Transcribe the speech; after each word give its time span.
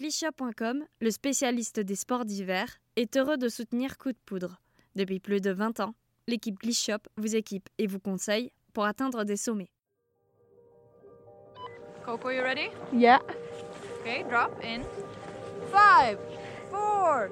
Clichat.com, 0.00 0.82
le 1.02 1.10
spécialiste 1.10 1.78
des 1.78 1.94
sports 1.94 2.24
d'hiver, 2.24 2.78
est 2.96 3.18
heureux 3.18 3.36
de 3.36 3.50
soutenir 3.50 3.98
Coup 3.98 4.12
de 4.12 4.18
Poudre. 4.24 4.58
Depuis 4.96 5.20
plus 5.20 5.42
de 5.42 5.50
20 5.50 5.80
ans, 5.80 5.94
l'équipe 6.26 6.58
Clichat 6.58 7.00
vous 7.18 7.36
équipe 7.36 7.68
et 7.76 7.86
vous 7.86 7.98
conseille 7.98 8.50
pour 8.72 8.86
atteindre 8.86 9.24
des 9.24 9.36
sommets. 9.36 9.68
Coco, 12.06 12.30
you 12.30 12.40
ready? 12.40 12.70
Yeah. 12.94 13.20
Okay, 14.00 14.24
drop 14.26 14.52
in. 14.64 14.80
Five, 15.70 16.16
four, 16.70 17.28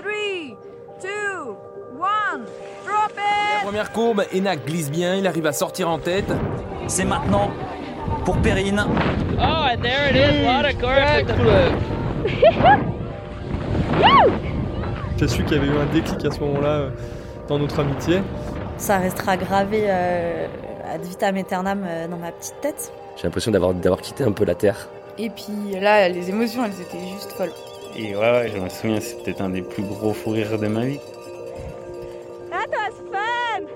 three, 0.00 0.54
two, 1.00 1.56
one. 1.98 2.44
Drop 2.84 3.10
it! 3.18 3.64
Première 3.64 3.90
courbe, 3.90 4.22
Enak 4.32 4.64
glisse 4.64 4.92
bien, 4.92 5.16
il 5.16 5.26
arrive 5.26 5.46
à 5.46 5.52
sortir 5.52 5.88
en 5.88 5.98
tête. 5.98 6.32
C'est 6.86 7.04
maintenant 7.04 7.50
pour 8.24 8.40
Perrine. 8.40 8.86
Oh, 9.40 9.66
and 9.66 9.82
there 9.82 10.08
it 10.08 10.14
is. 10.14 10.46
What 10.46 10.66
a. 10.66 11.91
J'ai 15.18 15.28
su 15.28 15.44
qu'il 15.44 15.56
y 15.56 15.60
avait 15.60 15.68
eu 15.68 15.76
un 15.76 15.86
déclic 15.92 16.24
à 16.24 16.30
ce 16.30 16.40
moment-là 16.40 16.68
euh, 16.68 16.90
dans 17.48 17.58
notre 17.58 17.80
amitié. 17.80 18.22
Ça 18.76 18.98
restera 18.98 19.36
gravé 19.36 19.84
euh, 19.86 20.46
ad 20.92 21.02
vitam 21.02 21.36
aeternam 21.36 21.84
euh, 21.86 22.08
dans 22.08 22.16
ma 22.16 22.32
petite 22.32 22.60
tête. 22.60 22.92
J'ai 23.16 23.24
l'impression 23.24 23.50
d'avoir, 23.50 23.74
d'avoir 23.74 24.00
quitté 24.00 24.24
un 24.24 24.32
peu 24.32 24.44
la 24.44 24.54
Terre. 24.54 24.88
Et 25.18 25.30
puis 25.30 25.78
là, 25.80 26.08
les 26.08 26.30
émotions, 26.30 26.64
elles 26.64 26.80
étaient 26.80 27.06
juste 27.12 27.32
folles. 27.32 27.52
Et 27.96 28.16
ouais, 28.16 28.20
ouais, 28.20 28.50
je 28.52 28.58
me 28.58 28.68
souviens, 28.68 29.00
c'est 29.00 29.22
peut-être 29.22 29.42
un 29.42 29.50
des 29.50 29.62
plus 29.62 29.82
gros 29.82 30.12
fous 30.12 30.30
rires 30.30 30.58
de 30.58 30.66
ma 30.66 30.86
vie. 30.86 30.98
That 32.50 32.68
was 32.70 32.94
fun! 33.12 33.66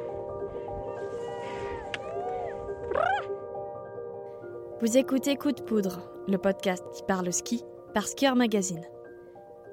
Vous 4.80 4.96
écoutez 4.96 5.36
Coup 5.36 5.52
de 5.52 5.60
Poudre, 5.60 6.00
le 6.26 6.38
podcast 6.38 6.84
qui 6.94 7.02
parle 7.02 7.32
ski 7.32 7.62
par 7.96 8.08
Skieur 8.08 8.36
Magazine. 8.36 8.84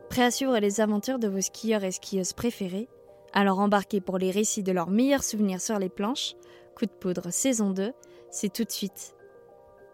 Prêt 0.10 0.24
à 0.24 0.32
suivre 0.32 0.58
les 0.58 0.80
aventures 0.80 1.20
de 1.20 1.28
vos 1.28 1.42
skieurs 1.42 1.84
et 1.84 1.92
skieuses 1.92 2.32
préférés 2.32 2.88
Alors 3.34 3.60
embarquez 3.60 4.00
pour 4.00 4.18
les 4.18 4.32
récits 4.32 4.64
de 4.64 4.72
leurs 4.72 4.90
meilleurs 4.90 5.26
souvenirs 5.26 5.60
sur 5.60 5.78
les 5.78 5.90
planches. 5.90 6.36
Coup 6.74 6.86
de 6.86 6.92
Poudre 6.92 7.32
saison 7.32 7.72
2, 7.72 7.92
c'est 8.32 8.54
tout 8.54 8.64
de 8.64 8.72
suite. 8.72 9.14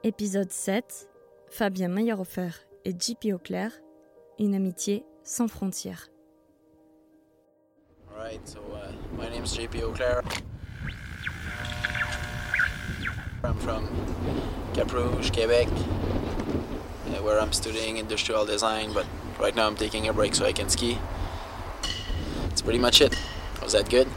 Épisode 0.03 0.51
7, 0.51 1.09
Fabien 1.49 1.87
Meyerhofer 1.87 2.51
et 2.85 2.91
JP 2.91 3.33
Auclair, 3.33 3.71
une 4.37 4.53
amitié 4.53 5.07
sans 5.23 5.47
frontières. 5.47 6.09
Alright, 8.11 8.47
so 8.47 8.59
uh, 8.59 8.91
my 9.17 9.27
name's 9.31 9.55
JP 9.55 9.83
Auclair. 9.83 10.21
I'm 13.43 13.57
from 13.57 13.87
Cap 14.75 14.93
uh, 14.93 16.18
where 17.23 17.39
I'm 17.39 17.53
studying 17.53 17.97
industrial 17.97 18.45
design, 18.45 18.93
but 18.93 19.05
right 19.39 19.55
now 19.55 19.67
I'm 19.67 19.75
taking 19.75 20.07
a 20.07 20.13
break 20.13 20.35
so 20.35 20.45
I 20.45 20.53
can 20.53 20.69
ski. 20.69 20.97
That's 22.43 22.61
pretty 22.61 22.79
much 22.79 23.01
it. 23.01 23.15
Was 23.61 23.73
that 23.73 23.89
good? 23.89 24.07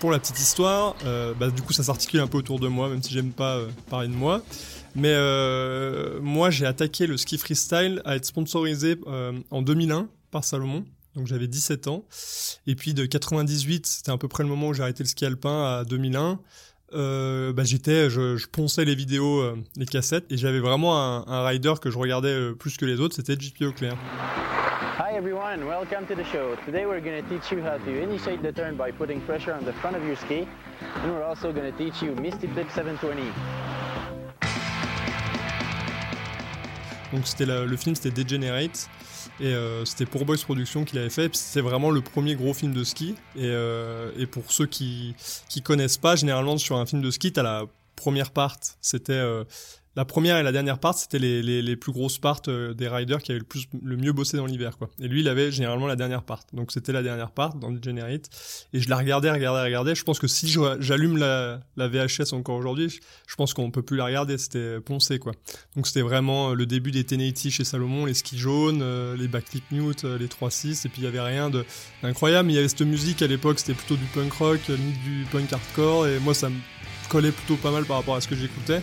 Pour 0.00 0.10
la 0.10 0.18
petite 0.18 0.40
histoire, 0.40 0.96
euh, 1.04 1.32
bah, 1.34 1.50
du 1.50 1.62
coup 1.62 1.72
ça 1.72 1.84
s'articule 1.84 2.20
un 2.20 2.26
peu 2.26 2.38
autour 2.38 2.58
de 2.58 2.66
moi, 2.68 2.88
même 2.88 3.02
si 3.02 3.12
j'aime 3.12 3.30
pas 3.30 3.56
euh, 3.56 3.68
parler 3.88 4.08
de 4.08 4.14
moi. 4.14 4.42
Mais 4.94 5.12
euh, 5.12 6.18
moi 6.20 6.50
j'ai 6.50 6.66
attaqué 6.66 7.06
le 7.06 7.16
ski 7.16 7.38
freestyle 7.38 8.02
à 8.04 8.16
être 8.16 8.24
sponsorisé 8.24 8.98
en 9.50 9.62
2001 9.62 10.08
par 10.30 10.44
Salomon. 10.44 10.84
Donc 11.14 11.26
j'avais 11.26 11.46
17 11.46 11.88
ans. 11.88 12.04
Et 12.66 12.74
puis 12.74 12.94
de 12.94 13.06
98, 13.06 13.86
c'était 13.86 14.10
à 14.10 14.18
peu 14.18 14.28
près 14.28 14.42
le 14.42 14.48
moment 14.48 14.68
où 14.68 14.74
j'ai 14.74 14.82
arrêté 14.82 15.04
le 15.04 15.08
ski 15.08 15.24
alpin 15.24 15.78
à 15.78 15.84
2001. 15.84 16.40
Euh, 16.94 17.52
bah 17.54 17.64
j'étais, 17.64 18.10
je, 18.10 18.36
je 18.36 18.46
ponçais 18.46 18.84
les 18.84 18.94
vidéos, 18.94 19.40
euh, 19.40 19.56
les 19.76 19.86
cassettes, 19.86 20.30
et 20.30 20.36
j'avais 20.36 20.60
vraiment 20.60 20.98
un, 20.98 21.24
un 21.26 21.46
rider 21.46 21.74
que 21.80 21.90
je 21.90 21.96
regardais 21.96 22.28
euh, 22.28 22.52
plus 22.52 22.76
que 22.76 22.84
les 22.84 23.00
autres, 23.00 23.14
c'était 23.14 23.34
JP 23.38 23.62
Auclair. 23.62 23.96
Hi 24.98 25.16
everyone, 25.16 25.66
welcome 25.66 26.06
to 26.06 26.14
the 26.14 26.24
show. 26.30 26.54
Today 26.66 26.84
we're 26.84 27.00
going 27.00 27.22
to 27.22 27.28
teach 27.30 27.50
you 27.50 27.62
how 27.62 27.78
to 27.78 27.90
initiate 27.90 28.42
the 28.42 28.52
turn 28.52 28.76
by 28.76 28.92
putting 28.92 29.20
pressure 29.22 29.54
on 29.54 29.64
the 29.64 29.72
front 29.80 29.96
of 29.96 30.04
your 30.04 30.16
ski. 30.16 30.46
And 31.02 31.12
we're 31.12 31.24
also 31.24 31.50
going 31.50 31.70
to 31.70 31.76
teach 31.78 32.02
you 32.02 32.14
Misty 32.14 32.46
Flip 32.48 32.68
720. 32.70 33.32
Donc 37.12 37.26
c'était 37.26 37.46
le 37.46 37.76
film, 37.76 37.94
c'était 37.94 38.22
Degenerate. 38.22 38.88
Et 39.40 39.46
euh, 39.46 39.84
c'était 39.84 40.06
pour 40.06 40.24
Boys 40.24 40.38
Productions 40.42 40.84
qu'il 40.84 40.98
avait 40.98 41.10
fait. 41.10 41.34
C'était 41.34 41.60
vraiment 41.60 41.90
le 41.90 42.00
premier 42.00 42.34
gros 42.34 42.54
film 42.54 42.72
de 42.72 42.84
ski. 42.84 43.14
Et, 43.36 43.40
euh, 43.44 44.10
pour 44.30 44.50
ceux 44.52 44.66
qui 44.66 45.14
qui 45.48 45.62
connaissent 45.62 45.98
pas, 45.98 46.16
généralement 46.16 46.58
sur 46.58 46.76
un 46.76 46.86
film 46.86 47.02
de 47.02 47.10
ski, 47.10 47.32
t'as 47.32 47.42
la 47.42 47.64
première 47.96 48.30
part. 48.30 48.56
C'était 48.80 49.12
euh, 49.12 49.44
la 49.94 50.06
première 50.06 50.38
et 50.38 50.42
la 50.42 50.52
dernière 50.52 50.78
part, 50.78 50.94
c'était 50.94 51.18
les, 51.18 51.42
les, 51.42 51.60
les 51.60 51.76
plus 51.76 51.92
grosses 51.92 52.18
parts 52.18 52.40
euh, 52.48 52.72
des 52.72 52.88
riders 52.88 53.22
qui 53.22 53.32
avaient 53.32 53.40
le 53.40 53.44
plus 53.44 53.66
le 53.82 53.96
mieux 53.98 54.12
bossé 54.12 54.38
dans 54.38 54.46
l'hiver, 54.46 54.78
quoi. 54.78 54.88
Et 55.00 55.06
lui, 55.06 55.20
il 55.20 55.28
avait 55.28 55.52
généralement 55.52 55.86
la 55.86 55.96
dernière 55.96 56.22
part. 56.22 56.44
Donc 56.54 56.72
c'était 56.72 56.92
la 56.92 57.02
dernière 57.02 57.30
part 57.30 57.54
dans 57.56 57.70
Degenerate. 57.70 58.30
Et 58.72 58.80
je 58.80 58.88
la 58.88 58.96
regardais, 58.96 59.30
regardais, 59.30 59.62
regardais. 59.62 59.94
Je 59.94 60.04
pense 60.04 60.18
que 60.18 60.26
si 60.26 60.54
j'allume 60.80 61.18
la, 61.18 61.60
la 61.76 61.88
VHS 61.88 62.32
encore 62.32 62.56
aujourd'hui, 62.56 63.00
je, 63.26 63.36
pense 63.36 63.52
qu'on 63.52 63.70
peut 63.70 63.82
plus 63.82 63.98
la 63.98 64.06
regarder. 64.06 64.38
C'était 64.38 64.80
poncé, 64.80 65.18
quoi. 65.18 65.32
Donc 65.76 65.86
c'était 65.86 66.02
vraiment 66.02 66.50
euh, 66.50 66.54
le 66.54 66.64
début 66.64 66.90
des 66.90 67.04
1080 67.04 67.50
chez 67.50 67.64
Salomon, 67.64 68.06
les 68.06 68.14
skis 68.14 68.38
jaunes, 68.38 68.80
euh, 68.80 69.14
les 69.14 69.28
backflip 69.28 69.70
mute, 69.72 70.04
les 70.04 70.26
3-6, 70.26 70.86
et 70.86 70.88
puis 70.88 71.02
il 71.02 71.04
y 71.04 71.06
avait 71.06 71.20
rien 71.20 71.50
d'incroyable, 72.02 72.50
il 72.50 72.54
y 72.54 72.58
avait 72.58 72.68
cette 72.68 72.82
musique 72.82 73.20
à 73.20 73.26
l'époque, 73.26 73.58
c'était 73.58 73.74
plutôt 73.74 73.96
du 73.96 74.06
punk 74.06 74.32
rock, 74.32 74.60
du 74.68 75.26
punk 75.30 75.52
hardcore, 75.52 76.06
et 76.06 76.18
moi 76.20 76.32
ça 76.32 76.48
me 76.48 76.56
collait 77.08 77.32
plutôt 77.32 77.56
pas 77.56 77.70
mal 77.70 77.84
par 77.84 77.98
rapport 77.98 78.14
à 78.14 78.20
ce 78.20 78.28
que 78.28 78.36
j'écoutais. 78.36 78.82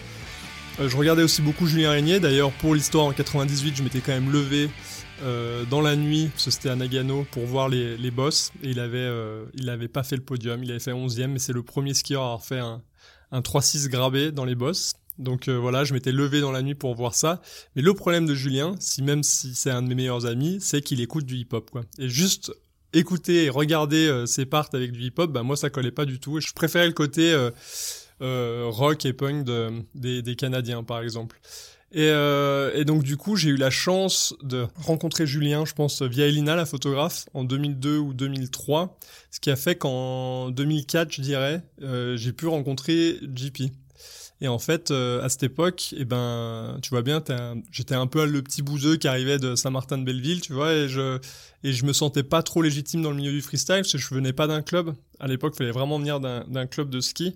Euh, 0.79 0.88
je 0.88 0.95
regardais 0.95 1.23
aussi 1.23 1.41
beaucoup 1.41 1.67
Julien 1.67 1.91
Régnier, 1.91 2.19
d'ailleurs 2.19 2.51
pour 2.53 2.73
l'histoire 2.73 3.06
en 3.06 3.12
98, 3.12 3.75
je 3.75 3.84
m'étais 3.84 4.00
quand 4.00 4.13
même 4.13 4.31
levé 4.31 4.69
euh, 5.23 5.66
dans 5.66 5.81
la 5.81 5.97
nuit, 5.97 6.29
parce 6.31 6.45
que 6.45 6.51
c'était 6.51 6.69
à 6.69 6.75
Nagano, 6.75 7.25
pour 7.31 7.45
voir 7.45 7.67
les, 7.67 8.12
boss, 8.12 8.53
et 8.63 8.69
il 8.69 8.79
avait, 8.79 8.97
euh, 8.97 9.45
il 9.56 9.69
avait 9.69 9.90
pas 9.90 10.03
fait 10.03 10.16
le 10.16 10.22
podium, 10.22 10.63
il 10.63 10.72
avait 10.72 10.79
fait 10.79 10.94
11ème, 10.94 11.28
mais 11.28 11.40
c'est 11.40 11.51
le 11.51 11.63
premier 11.63 11.94
skieur 11.94 12.22
à 12.22 12.25
avoir 12.25 12.44
fait 12.45 12.59
un, 12.59 12.81
un 13.31 13.41
3-6 13.41 13.90
grabé 13.90 14.31
dans 14.31 14.45
les 14.45 14.56
boss. 14.56 14.94
Donc 15.17 15.50
voilà, 15.50 15.84
je 15.84 15.94
m'étais 15.94 16.13
levé 16.13 16.40
dans 16.40 16.53
la 16.53 16.62
nuit 16.62 16.75
pour 16.75 16.96
voir 16.96 17.13
ça. 17.13 17.41
Mais 17.75 17.81
le 17.81 17.94
problème 17.94 18.25
de 18.25 18.34
Julien, 18.34 18.75
si 18.79 19.01
même 19.01 19.22
si 19.22 19.53
c'est 19.53 19.69
un 19.69 19.81
de 19.81 19.90
mes 19.90 19.96
meilleurs 19.96 20.25
amis, 20.25 20.59
c'est 20.61 20.81
qu'il 20.81 21.01
écoute 21.01 21.25
du 21.25 21.35
hip-hop 21.35 21.69
quoi. 21.69 21.81
Et 21.97 22.07
juste 22.07 22.53
écouter 22.94 23.44
et 23.44 23.50
regarder 23.50 24.23
ses 24.25 24.46
parts 24.46 24.69
avec 24.72 24.94
du 24.94 25.01
hip-hop, 25.01 25.29
bah 25.29 25.44
moi 25.44 25.57
ça 25.57 25.69
collait 25.69 25.91
pas 25.91 26.06
du 26.06 26.22
tout. 26.22 26.38
Et 26.38 26.41
je 26.41 26.53
préférais 26.53 26.88
le 26.88 26.94
côté 26.94 27.35
rock 28.22 29.06
et 29.06 29.13
punk 29.13 29.46
de, 29.46 29.84
des, 29.96 30.35
Canadiens 30.35 30.84
par 30.84 31.02
exemple. 31.02 31.40
Et, 31.91 32.09
euh, 32.09 32.72
et 32.75 32.85
donc 32.85 33.02
du 33.02 33.18
coup 33.18 33.35
j'ai 33.35 33.50
eu 33.50 33.57
la 33.57 33.72
chance 33.72 34.35
de 34.44 34.68
rencontrer 34.75 35.25
Julien, 35.25 35.66
je 35.66 35.74
pense 35.74 36.03
via 36.03 36.28
Elina 36.28 36.56
la 36.56 36.68
photographe 36.68 37.28
en 37.34 37.44
2002 37.44 37.97
ou 37.97 38.13
2003, 38.13 39.00
ce 39.31 39.40
qui 39.40 39.50
a 39.50 39.56
fait 39.56 39.75
qu'en 39.75 40.52
2004 40.52 41.12
je 41.12 41.22
dirais 41.22 41.63
euh, 41.81 42.16
j'ai 42.16 42.31
pu 42.31 42.46
rencontrer 42.46 43.18
JP. 43.35 43.72
Et 44.41 44.47
en 44.47 44.59
fait, 44.59 44.91
euh, 44.91 45.22
à 45.22 45.28
cette 45.28 45.44
époque, 45.44 45.94
eh 45.97 46.06
ben, 46.06 46.78
tu 46.81 46.91
vois 46.91 47.02
bien, 47.02 47.22
j'étais 47.72 47.96
un 47.96 48.08
peu 48.08 48.25
le 48.25 48.41
petit 48.41 48.62
bouseux 48.62 48.96
qui 48.96 49.09
arrivait 49.09 49.38
de 49.38 49.56
Saint-Martin-de-Belleville, 49.56 50.40
tu 50.40 50.53
vois, 50.53 50.74
et 50.74 50.88
je 50.88 51.19
et 51.66 51.74
je 51.74 51.84
me 51.84 51.91
sentais 51.91 52.24
pas 52.24 52.41
trop 52.41 52.62
légitime 52.62 53.02
dans 53.02 53.09
le 53.09 53.18
milieu 53.18 53.34
du 53.34 53.41
freestyle 53.41 53.81
parce 53.81 53.91
que 53.91 53.97
je 53.97 54.16
venais 54.16 54.31
pas 54.31 54.47
d'un 54.47 54.62
club. 54.62 54.94
À 55.19 55.28
l'époque, 55.28 55.56
il 55.56 55.58
fallait 55.58 55.72
vraiment 55.72 56.00
venir 56.00 56.22
d'un 56.22 56.68
club 56.68 56.90
de 56.90 57.02
ski, 57.02 57.35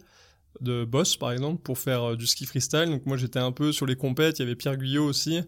de 0.61 0.85
boss 0.85 1.17
par 1.17 1.31
exemple, 1.31 1.61
pour 1.61 1.77
faire 1.77 2.11
euh, 2.11 2.15
du 2.15 2.27
ski 2.27 2.45
freestyle. 2.45 2.85
Donc 2.89 3.05
moi, 3.05 3.17
j'étais 3.17 3.39
un 3.39 3.51
peu 3.51 3.71
sur 3.71 3.85
les 3.85 3.95
compètes. 3.95 4.39
Il 4.39 4.43
y 4.43 4.45
avait 4.45 4.55
Pierre 4.55 4.77
Guyot 4.77 5.05
aussi, 5.05 5.41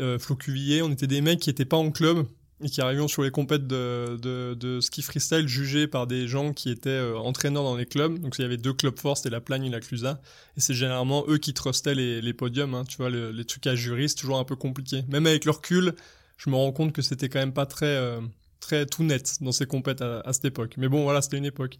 euh, 0.00 0.18
Flo 0.18 0.36
Cuvillier. 0.36 0.82
On 0.82 0.90
était 0.90 1.06
des 1.06 1.20
mecs 1.20 1.40
qui 1.40 1.50
étaient 1.50 1.64
pas 1.64 1.76
en 1.76 1.90
club 1.90 2.26
et 2.62 2.68
qui 2.68 2.82
arrivions 2.82 3.08
sur 3.08 3.22
les 3.22 3.30
compètes 3.30 3.66
de, 3.66 4.18
de, 4.20 4.80
ski 4.80 5.00
freestyle 5.00 5.48
jugés 5.48 5.86
par 5.86 6.06
des 6.06 6.28
gens 6.28 6.52
qui 6.52 6.68
étaient 6.70 6.90
euh, 6.90 7.16
entraîneurs 7.16 7.64
dans 7.64 7.76
les 7.76 7.86
clubs. 7.86 8.18
Donc 8.18 8.38
il 8.38 8.42
y 8.42 8.44
avait 8.44 8.58
deux 8.58 8.74
clubs 8.74 8.98
forts, 8.98 9.16
c'était 9.16 9.30
la 9.30 9.40
Plagne 9.40 9.64
et 9.64 9.70
la 9.70 9.80
Clusa. 9.80 10.20
Et 10.56 10.60
c'est 10.60 10.74
généralement 10.74 11.24
eux 11.28 11.38
qui 11.38 11.54
trustaient 11.54 11.94
les, 11.94 12.32
podiums. 12.34 12.74
Hein, 12.74 12.84
tu 12.84 12.98
vois, 12.98 13.08
le- 13.08 13.30
les 13.30 13.44
trucs 13.44 13.66
à 13.66 13.74
jury, 13.74 14.08
c'est 14.08 14.16
toujours 14.16 14.38
un 14.38 14.44
peu 14.44 14.56
compliqué. 14.56 15.04
Même 15.08 15.26
avec 15.26 15.46
le 15.46 15.52
recul, 15.52 15.94
je 16.36 16.50
me 16.50 16.56
rends 16.56 16.72
compte 16.72 16.92
que 16.92 17.02
c'était 17.02 17.28
quand 17.30 17.38
même 17.38 17.54
pas 17.54 17.66
très, 17.66 18.18
très 18.60 18.84
tout 18.86 19.04
net 19.04 19.38
dans 19.40 19.52
ces 19.52 19.66
compètes 19.66 20.02
à, 20.02 20.20
à 20.20 20.32
cette 20.32 20.44
époque. 20.44 20.74
Mais 20.76 20.88
bon, 20.88 21.02
voilà, 21.04 21.22
c'était 21.22 21.38
une 21.38 21.46
époque. 21.46 21.78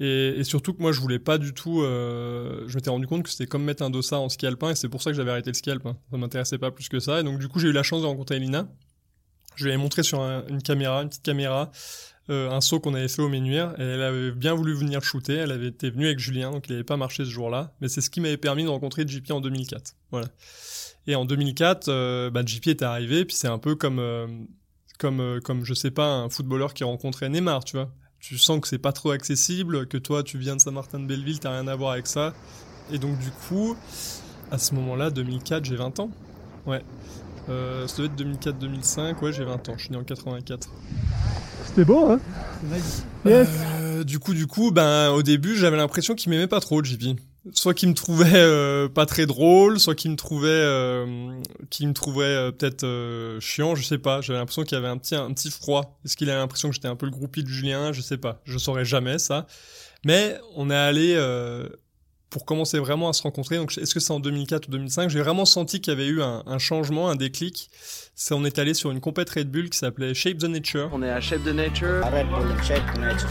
Et, 0.00 0.44
surtout 0.44 0.74
que 0.74 0.80
moi, 0.80 0.92
je 0.92 1.00
voulais 1.00 1.18
pas 1.18 1.38
du 1.38 1.52
tout. 1.54 1.82
euh, 1.82 2.62
je 2.68 2.74
m'étais 2.76 2.90
rendu 2.90 3.06
compte 3.06 3.24
que 3.24 3.30
c'était 3.30 3.46
comme 3.46 3.64
mettre 3.64 3.82
un 3.82 3.90
dossard 3.90 4.22
en 4.22 4.28
ski 4.28 4.46
alpin, 4.46 4.70
et 4.70 4.74
c'est 4.74 4.88
pour 4.88 5.02
ça 5.02 5.10
que 5.10 5.16
j'avais 5.16 5.30
arrêté 5.32 5.50
le 5.50 5.54
ski 5.54 5.70
alpin. 5.70 5.96
Ça 6.10 6.16
m'intéressait 6.16 6.58
pas 6.58 6.70
plus 6.70 6.88
que 6.88 7.00
ça. 7.00 7.20
Et 7.20 7.24
donc, 7.24 7.38
du 7.38 7.48
coup, 7.48 7.58
j'ai 7.58 7.68
eu 7.68 7.72
la 7.72 7.82
chance 7.82 8.02
de 8.02 8.06
rencontrer 8.06 8.36
Elina. 8.36 8.68
Je 9.56 9.64
lui 9.64 9.72
avais 9.72 9.82
montré 9.82 10.04
sur 10.04 10.20
un- 10.20 10.44
une 10.48 10.62
caméra, 10.62 11.02
une 11.02 11.08
petite 11.08 11.24
caméra, 11.24 11.72
euh, 12.30 12.48
un 12.50 12.60
saut 12.60 12.78
qu'on 12.78 12.94
avait 12.94 13.08
fait 13.08 13.22
au 13.22 13.28
Ménuire, 13.28 13.74
et 13.78 13.82
elle 13.82 14.02
avait 14.02 14.30
bien 14.30 14.54
voulu 14.54 14.72
venir 14.72 15.02
shooter. 15.02 15.34
Elle 15.34 15.50
avait 15.50 15.66
été 15.68 15.90
venue 15.90 16.06
avec 16.06 16.20
Julien, 16.20 16.52
donc 16.52 16.68
il 16.68 16.72
n'avait 16.72 16.84
pas 16.84 16.96
marché 16.96 17.24
ce 17.24 17.30
jour-là. 17.30 17.74
Mais 17.80 17.88
c'est 17.88 18.00
ce 18.00 18.08
qui 18.10 18.20
m'avait 18.20 18.36
permis 18.36 18.62
de 18.62 18.68
rencontrer 18.68 19.04
JP 19.06 19.32
en 19.32 19.40
2004. 19.40 19.94
Voilà. 20.12 20.28
Et 21.08 21.16
en 21.16 21.24
2004, 21.24 21.88
euh, 21.88 22.30
bah, 22.30 22.42
JP 22.46 22.68
était 22.68 22.84
arrivé, 22.84 23.24
puis 23.24 23.34
c'est 23.34 23.48
un 23.48 23.58
peu 23.58 23.74
comme, 23.74 23.98
euh, 23.98 24.28
comme, 25.00 25.40
comme, 25.42 25.64
je 25.64 25.74
sais 25.74 25.90
pas, 25.90 26.06
un 26.06 26.28
footballeur 26.28 26.72
qui 26.74 26.84
rencontrait 26.84 27.28
Neymar, 27.28 27.64
tu 27.64 27.76
vois. 27.76 27.92
Tu 28.28 28.36
sens 28.36 28.60
que 28.60 28.68
c'est 28.68 28.76
pas 28.76 28.92
trop 28.92 29.12
accessible, 29.12 29.86
que 29.86 29.96
toi, 29.96 30.22
tu 30.22 30.36
viens 30.36 30.54
de 30.54 30.60
Saint-Martin-de-Belleville, 30.60 31.40
t'as 31.40 31.50
rien 31.50 31.66
à 31.66 31.74
voir 31.74 31.92
avec 31.92 32.06
ça. 32.06 32.34
Et 32.92 32.98
donc, 32.98 33.18
du 33.18 33.30
coup, 33.30 33.74
à 34.50 34.58
ce 34.58 34.74
moment-là, 34.74 35.08
2004, 35.08 35.64
j'ai 35.64 35.76
20 35.76 35.98
ans. 36.00 36.10
Ouais. 36.66 36.82
Euh, 37.48 37.86
ça 37.86 38.02
devait 38.02 38.08
être 38.08 38.44
2004-2005, 38.60 39.24
ouais 39.24 39.32
j'ai 39.32 39.44
20 39.44 39.70
ans, 39.70 39.74
je 39.78 39.84
suis 39.84 39.92
né 39.92 39.96
en 39.96 40.04
84. 40.04 40.68
C'était 41.64 41.86
beau, 41.86 42.04
hein? 42.04 42.20
Euh, 43.24 44.04
du 44.04 44.18
coup, 44.18 44.34
du 44.34 44.46
coup, 44.46 44.72
ben 44.72 45.08
au 45.12 45.22
début 45.22 45.56
j'avais 45.56 45.78
l'impression 45.78 46.14
qu'il 46.14 46.28
m'aimait 46.28 46.48
pas 46.48 46.60
trop, 46.60 46.84
JP. 46.84 47.18
Soit 47.54 47.72
qu'il 47.72 47.88
me 47.88 47.94
trouvait 47.94 48.32
euh, 48.34 48.88
pas 48.88 49.06
très 49.06 49.24
drôle, 49.24 49.80
soit 49.80 49.94
qu'il 49.94 50.10
me 50.10 50.16
trouvait, 50.16 50.48
euh, 50.48 51.40
qu'il 51.70 51.88
me 51.88 51.94
trouvait 51.94 52.24
euh, 52.24 52.50
peut-être 52.50 52.84
euh, 52.84 53.40
chiant, 53.40 53.74
je 53.74 53.82
sais 53.82 53.96
pas. 53.96 54.20
J'avais 54.20 54.38
l'impression 54.38 54.64
qu'il 54.64 54.74
y 54.74 54.78
avait 54.78 54.88
un 54.88 54.98
petit, 54.98 55.14
un 55.14 55.32
petit 55.32 55.50
froid. 55.50 55.98
Est-ce 56.04 56.16
qu'il 56.16 56.28
avait 56.28 56.40
l'impression 56.40 56.68
que 56.68 56.74
j'étais 56.74 56.88
un 56.88 56.96
peu 56.96 57.06
le 57.06 57.12
groupie 57.12 57.42
de 57.44 57.48
Julien? 57.48 57.92
Je 57.92 58.02
sais 58.02 58.18
pas. 58.18 58.40
Je 58.44 58.58
saurais 58.58 58.84
jamais 58.84 59.18
ça. 59.18 59.46
Mais 60.04 60.38
on 60.56 60.68
est 60.68 60.74
allé 60.76 61.14
euh, 61.16 61.68
pour 62.28 62.44
commencer 62.44 62.78
vraiment 62.78 63.08
à 63.08 63.12
se 63.12 63.22
rencontrer. 63.22 63.56
Donc, 63.56 63.76
est-ce 63.78 63.94
que 63.94 64.00
c'est 64.00 64.12
en 64.12 64.20
2004 64.20 64.68
ou 64.68 64.70
2005 64.72 65.08
J'ai 65.08 65.20
vraiment 65.20 65.46
senti 65.46 65.80
qu'il 65.80 65.92
y 65.92 65.96
avait 65.96 66.06
eu 66.06 66.20
un, 66.20 66.42
un 66.44 66.58
changement, 66.58 67.08
un 67.08 67.16
déclic. 67.16 67.70
C'est 68.14 68.34
on 68.34 68.44
est 68.44 68.58
allé 68.58 68.74
sur 68.74 68.90
une 68.90 69.00
compète 69.00 69.30
Red 69.30 69.50
Bull 69.50 69.70
qui 69.70 69.78
s'appelait 69.78 70.12
Shape 70.12 70.38
the 70.38 70.44
Nature. 70.44 70.90
On 70.92 71.02
est 71.02 71.10
à 71.10 71.20
Shape 71.20 71.44
the 71.44 71.54
Nature. 71.54 72.02
Shape 72.62 72.94
the 72.94 72.98
Nature 72.98 73.28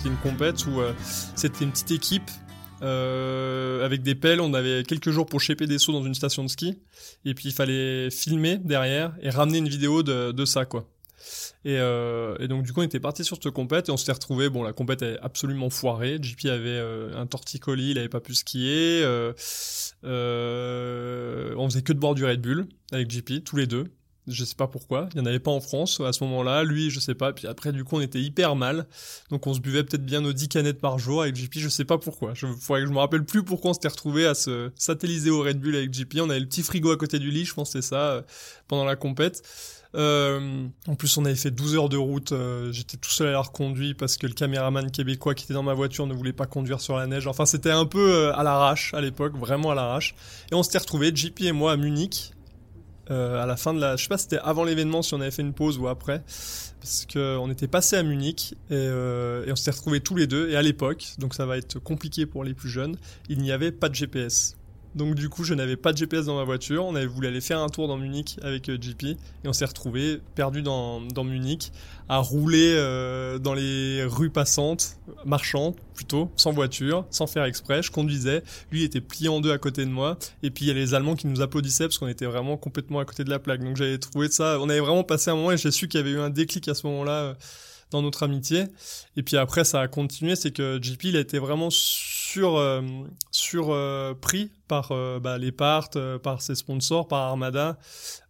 c'était 0.00 0.14
une 0.14 0.20
compète 0.20 0.66
où 0.66 0.80
euh, 0.80 0.94
c'était 1.36 1.62
une 1.62 1.72
petite 1.72 1.90
équipe 1.90 2.30
euh, 2.80 3.84
avec 3.84 4.02
des 4.02 4.14
pelles. 4.14 4.40
On 4.40 4.54
avait 4.54 4.82
quelques 4.82 5.10
jours 5.10 5.26
pour 5.26 5.42
shaper 5.42 5.66
des 5.66 5.78
sauts 5.78 5.92
dans 5.92 6.02
une 6.02 6.14
station 6.14 6.42
de 6.42 6.48
ski. 6.48 6.78
Et 7.26 7.34
puis 7.34 7.50
il 7.50 7.52
fallait 7.52 8.08
filmer 8.10 8.56
derrière 8.56 9.12
et 9.20 9.28
ramener 9.28 9.58
une 9.58 9.68
vidéo 9.68 10.02
de, 10.02 10.44
ça, 10.46 10.64
quoi. 10.64 10.88
Et, 11.66 11.76
euh, 11.78 12.34
et 12.38 12.48
donc 12.48 12.62
du 12.62 12.72
coup 12.72 12.80
on 12.80 12.84
était 12.84 12.98
parti 12.98 13.22
sur 13.24 13.36
cette 13.36 13.52
compète 13.52 13.90
et 13.90 13.92
on 13.92 13.98
s'était 13.98 14.12
retrouvé 14.12 14.48
bon 14.48 14.62
la 14.62 14.72
compète 14.72 15.02
est 15.02 15.18
absolument 15.20 15.68
foirée 15.68 16.16
JP 16.18 16.46
avait 16.46 16.82
un 17.14 17.26
torticolis 17.26 17.90
il 17.90 17.98
avait 17.98 18.08
pas 18.08 18.20
pu 18.20 18.34
skier 18.34 19.04
on 19.04 19.34
faisait 21.68 21.82
que 21.82 21.92
de 21.92 21.98
boire 21.98 22.14
du 22.14 22.24
Red 22.24 22.40
Bull 22.40 22.66
avec 22.90 23.10
JP 23.10 23.44
tous 23.44 23.56
les 23.56 23.66
deux 23.66 23.84
je 24.26 24.44
sais 24.44 24.54
pas 24.54 24.66
pourquoi, 24.66 25.08
il 25.14 25.18
y 25.18 25.20
en 25.22 25.26
avait 25.26 25.38
pas 25.40 25.50
en 25.50 25.60
France 25.60 26.00
à 26.00 26.12
ce 26.12 26.22
moment-là, 26.24 26.62
lui 26.62 26.90
je 26.90 27.00
sais 27.00 27.14
pas, 27.14 27.32
puis 27.32 27.46
après 27.46 27.72
du 27.72 27.84
coup 27.84 27.96
on 27.96 28.00
était 28.00 28.20
hyper 28.20 28.54
mal, 28.56 28.86
donc 29.30 29.46
on 29.46 29.54
se 29.54 29.60
buvait 29.60 29.82
peut-être 29.82 30.04
bien 30.04 30.20
nos 30.20 30.32
10 30.32 30.48
canettes 30.48 30.80
par 30.80 30.98
jour 30.98 31.22
avec 31.22 31.36
JP, 31.36 31.54
je 31.58 31.68
sais 31.68 31.84
pas 31.84 31.98
pourquoi, 31.98 32.34
je 32.34 32.46
faudrait 32.46 32.82
que 32.82 32.88
je 32.88 32.92
me 32.92 32.98
rappelle 32.98 33.24
plus 33.24 33.42
pourquoi 33.42 33.70
on 33.70 33.74
s'était 33.74 33.88
retrouvé 33.88 34.26
à 34.26 34.34
se 34.34 34.70
satelliser 34.76 35.30
au 35.30 35.42
Red 35.42 35.60
Bull 35.60 35.74
avec 35.74 35.92
JP, 35.92 36.18
on 36.20 36.30
avait 36.30 36.40
le 36.40 36.46
petit 36.46 36.62
frigo 36.62 36.90
à 36.92 36.96
côté 36.96 37.18
du 37.18 37.30
lit, 37.30 37.44
je 37.44 37.54
pense 37.54 37.70
c'est 37.72 37.82
ça, 37.82 38.10
euh, 38.10 38.22
pendant 38.68 38.84
la 38.84 38.96
compète. 38.96 39.42
Euh, 39.96 40.68
en 40.86 40.94
plus, 40.94 41.16
on 41.16 41.24
avait 41.24 41.34
fait 41.34 41.50
12 41.50 41.74
heures 41.74 41.88
de 41.88 41.96
route. 41.96 42.30
euh, 42.30 42.70
J'étais 42.70 42.96
tout 42.96 43.10
seul 43.10 43.26
à 43.26 43.30
l'avoir 43.30 43.50
conduit 43.50 43.94
parce 43.94 44.16
que 44.18 44.28
le 44.28 44.34
caméraman 44.34 44.88
québécois 44.90 45.34
qui 45.34 45.44
était 45.46 45.54
dans 45.54 45.64
ma 45.64 45.74
voiture 45.74 46.06
ne 46.06 46.14
voulait 46.14 46.32
pas 46.32 46.46
conduire 46.46 46.80
sur 46.80 46.96
la 46.96 47.08
neige. 47.08 47.26
Enfin, 47.26 47.44
c'était 47.44 47.72
un 47.72 47.86
peu 47.86 48.12
euh, 48.12 48.32
à 48.36 48.44
l'arrache 48.44 48.94
à 48.94 49.00
l'époque, 49.00 49.36
vraiment 49.36 49.72
à 49.72 49.74
l'arrache. 49.74 50.14
Et 50.52 50.54
on 50.54 50.62
s'était 50.62 50.78
retrouvés, 50.78 51.10
JP 51.12 51.40
et 51.40 51.50
moi, 51.50 51.72
à 51.72 51.76
Munich. 51.76 52.32
Euh, 53.10 53.42
à 53.42 53.46
la 53.46 53.56
fin 53.56 53.74
de 53.74 53.80
la, 53.80 53.96
je 53.96 54.02
sais 54.02 54.08
pas 54.08 54.18
si 54.18 54.24
c'était 54.24 54.38
avant 54.38 54.64
l'événement, 54.64 55.02
si 55.02 55.14
on 55.14 55.20
avait 55.20 55.30
fait 55.30 55.42
une 55.42 55.52
pause 55.52 55.78
ou 55.78 55.88
après, 55.88 56.22
parce 56.80 57.06
que 57.06 57.36
on 57.38 57.50
était 57.50 57.68
passé 57.68 57.96
à 57.96 58.02
Munich 58.02 58.54
et, 58.70 58.74
euh, 58.74 59.44
et 59.46 59.52
on 59.52 59.56
s'était 59.56 59.72
retrouvés 59.72 60.00
tous 60.00 60.16
les 60.16 60.26
deux. 60.26 60.50
Et 60.50 60.56
à 60.56 60.62
l'époque, 60.62 61.14
donc 61.18 61.34
ça 61.34 61.46
va 61.46 61.58
être 61.58 61.78
compliqué 61.78 62.26
pour 62.26 62.44
les 62.44 62.54
plus 62.54 62.68
jeunes, 62.68 62.96
il 63.28 63.38
n'y 63.38 63.52
avait 63.52 63.72
pas 63.72 63.88
de 63.88 63.94
GPS. 63.94 64.56
Donc 64.94 65.14
du 65.14 65.28
coup, 65.28 65.44
je 65.44 65.54
n'avais 65.54 65.76
pas 65.76 65.92
de 65.92 65.98
GPS 65.98 66.26
dans 66.26 66.36
ma 66.36 66.44
voiture. 66.44 66.84
On 66.84 66.94
avait 66.94 67.06
voulu 67.06 67.28
aller 67.28 67.40
faire 67.40 67.60
un 67.60 67.68
tour 67.68 67.86
dans 67.86 67.96
Munich 67.96 68.38
avec 68.42 68.68
euh, 68.68 68.76
JP 68.80 69.04
et 69.04 69.16
on 69.44 69.52
s'est 69.52 69.64
retrouvé 69.64 70.20
perdu 70.34 70.62
dans, 70.62 71.00
dans 71.00 71.24
Munich 71.24 71.72
à 72.08 72.18
rouler 72.18 72.74
euh, 72.76 73.38
dans 73.38 73.54
les 73.54 74.02
rues 74.04 74.30
passantes, 74.30 74.96
marchantes 75.24 75.76
plutôt, 75.94 76.30
sans 76.36 76.50
voiture, 76.52 77.04
sans 77.10 77.28
faire 77.28 77.44
exprès. 77.44 77.82
Je 77.82 77.92
conduisais, 77.92 78.42
lui 78.72 78.82
était 78.82 79.00
plié 79.00 79.28
en 79.28 79.40
deux 79.40 79.52
à 79.52 79.58
côté 79.58 79.84
de 79.84 79.90
moi 79.90 80.18
et 80.42 80.50
puis 80.50 80.64
il 80.64 80.68
y 80.68 80.70
a 80.72 80.74
les 80.74 80.94
Allemands 80.94 81.14
qui 81.14 81.28
nous 81.28 81.40
applaudissaient 81.40 81.84
parce 81.84 81.98
qu'on 81.98 82.08
était 82.08 82.26
vraiment 82.26 82.56
complètement 82.56 82.98
à 82.98 83.04
côté 83.04 83.22
de 83.22 83.30
la 83.30 83.38
plaque. 83.38 83.62
Donc 83.62 83.76
j'avais 83.76 83.98
trouvé 83.98 84.28
ça, 84.28 84.58
on 84.60 84.68
avait 84.68 84.80
vraiment 84.80 85.04
passé 85.04 85.30
un 85.30 85.36
moment 85.36 85.52
et 85.52 85.56
j'ai 85.56 85.70
su 85.70 85.86
qu'il 85.86 85.98
y 85.98 86.02
avait 86.02 86.12
eu 86.12 86.18
un 86.20 86.30
déclic 86.30 86.66
à 86.68 86.74
ce 86.74 86.86
moment-là. 86.88 87.12
euh, 87.12 87.34
dans 87.90 88.02
notre 88.02 88.22
amitié. 88.22 88.64
Et 89.16 89.22
puis 89.22 89.36
après, 89.36 89.64
ça 89.64 89.80
a 89.80 89.88
continué, 89.88 90.36
c'est 90.36 90.50
que 90.52 90.78
JP, 90.80 91.04
il 91.04 91.16
a 91.16 91.20
été 91.20 91.38
vraiment 91.38 91.68
sur, 91.70 92.56
euh, 92.58 92.82
euh, 93.54 94.14
par 94.68 94.92
euh, 94.92 95.18
bah, 95.20 95.38
les 95.38 95.52
parts, 95.52 95.90
euh, 95.96 96.18
par 96.18 96.42
ses 96.42 96.54
sponsors, 96.54 97.08
par 97.08 97.20
Armada. 97.20 97.78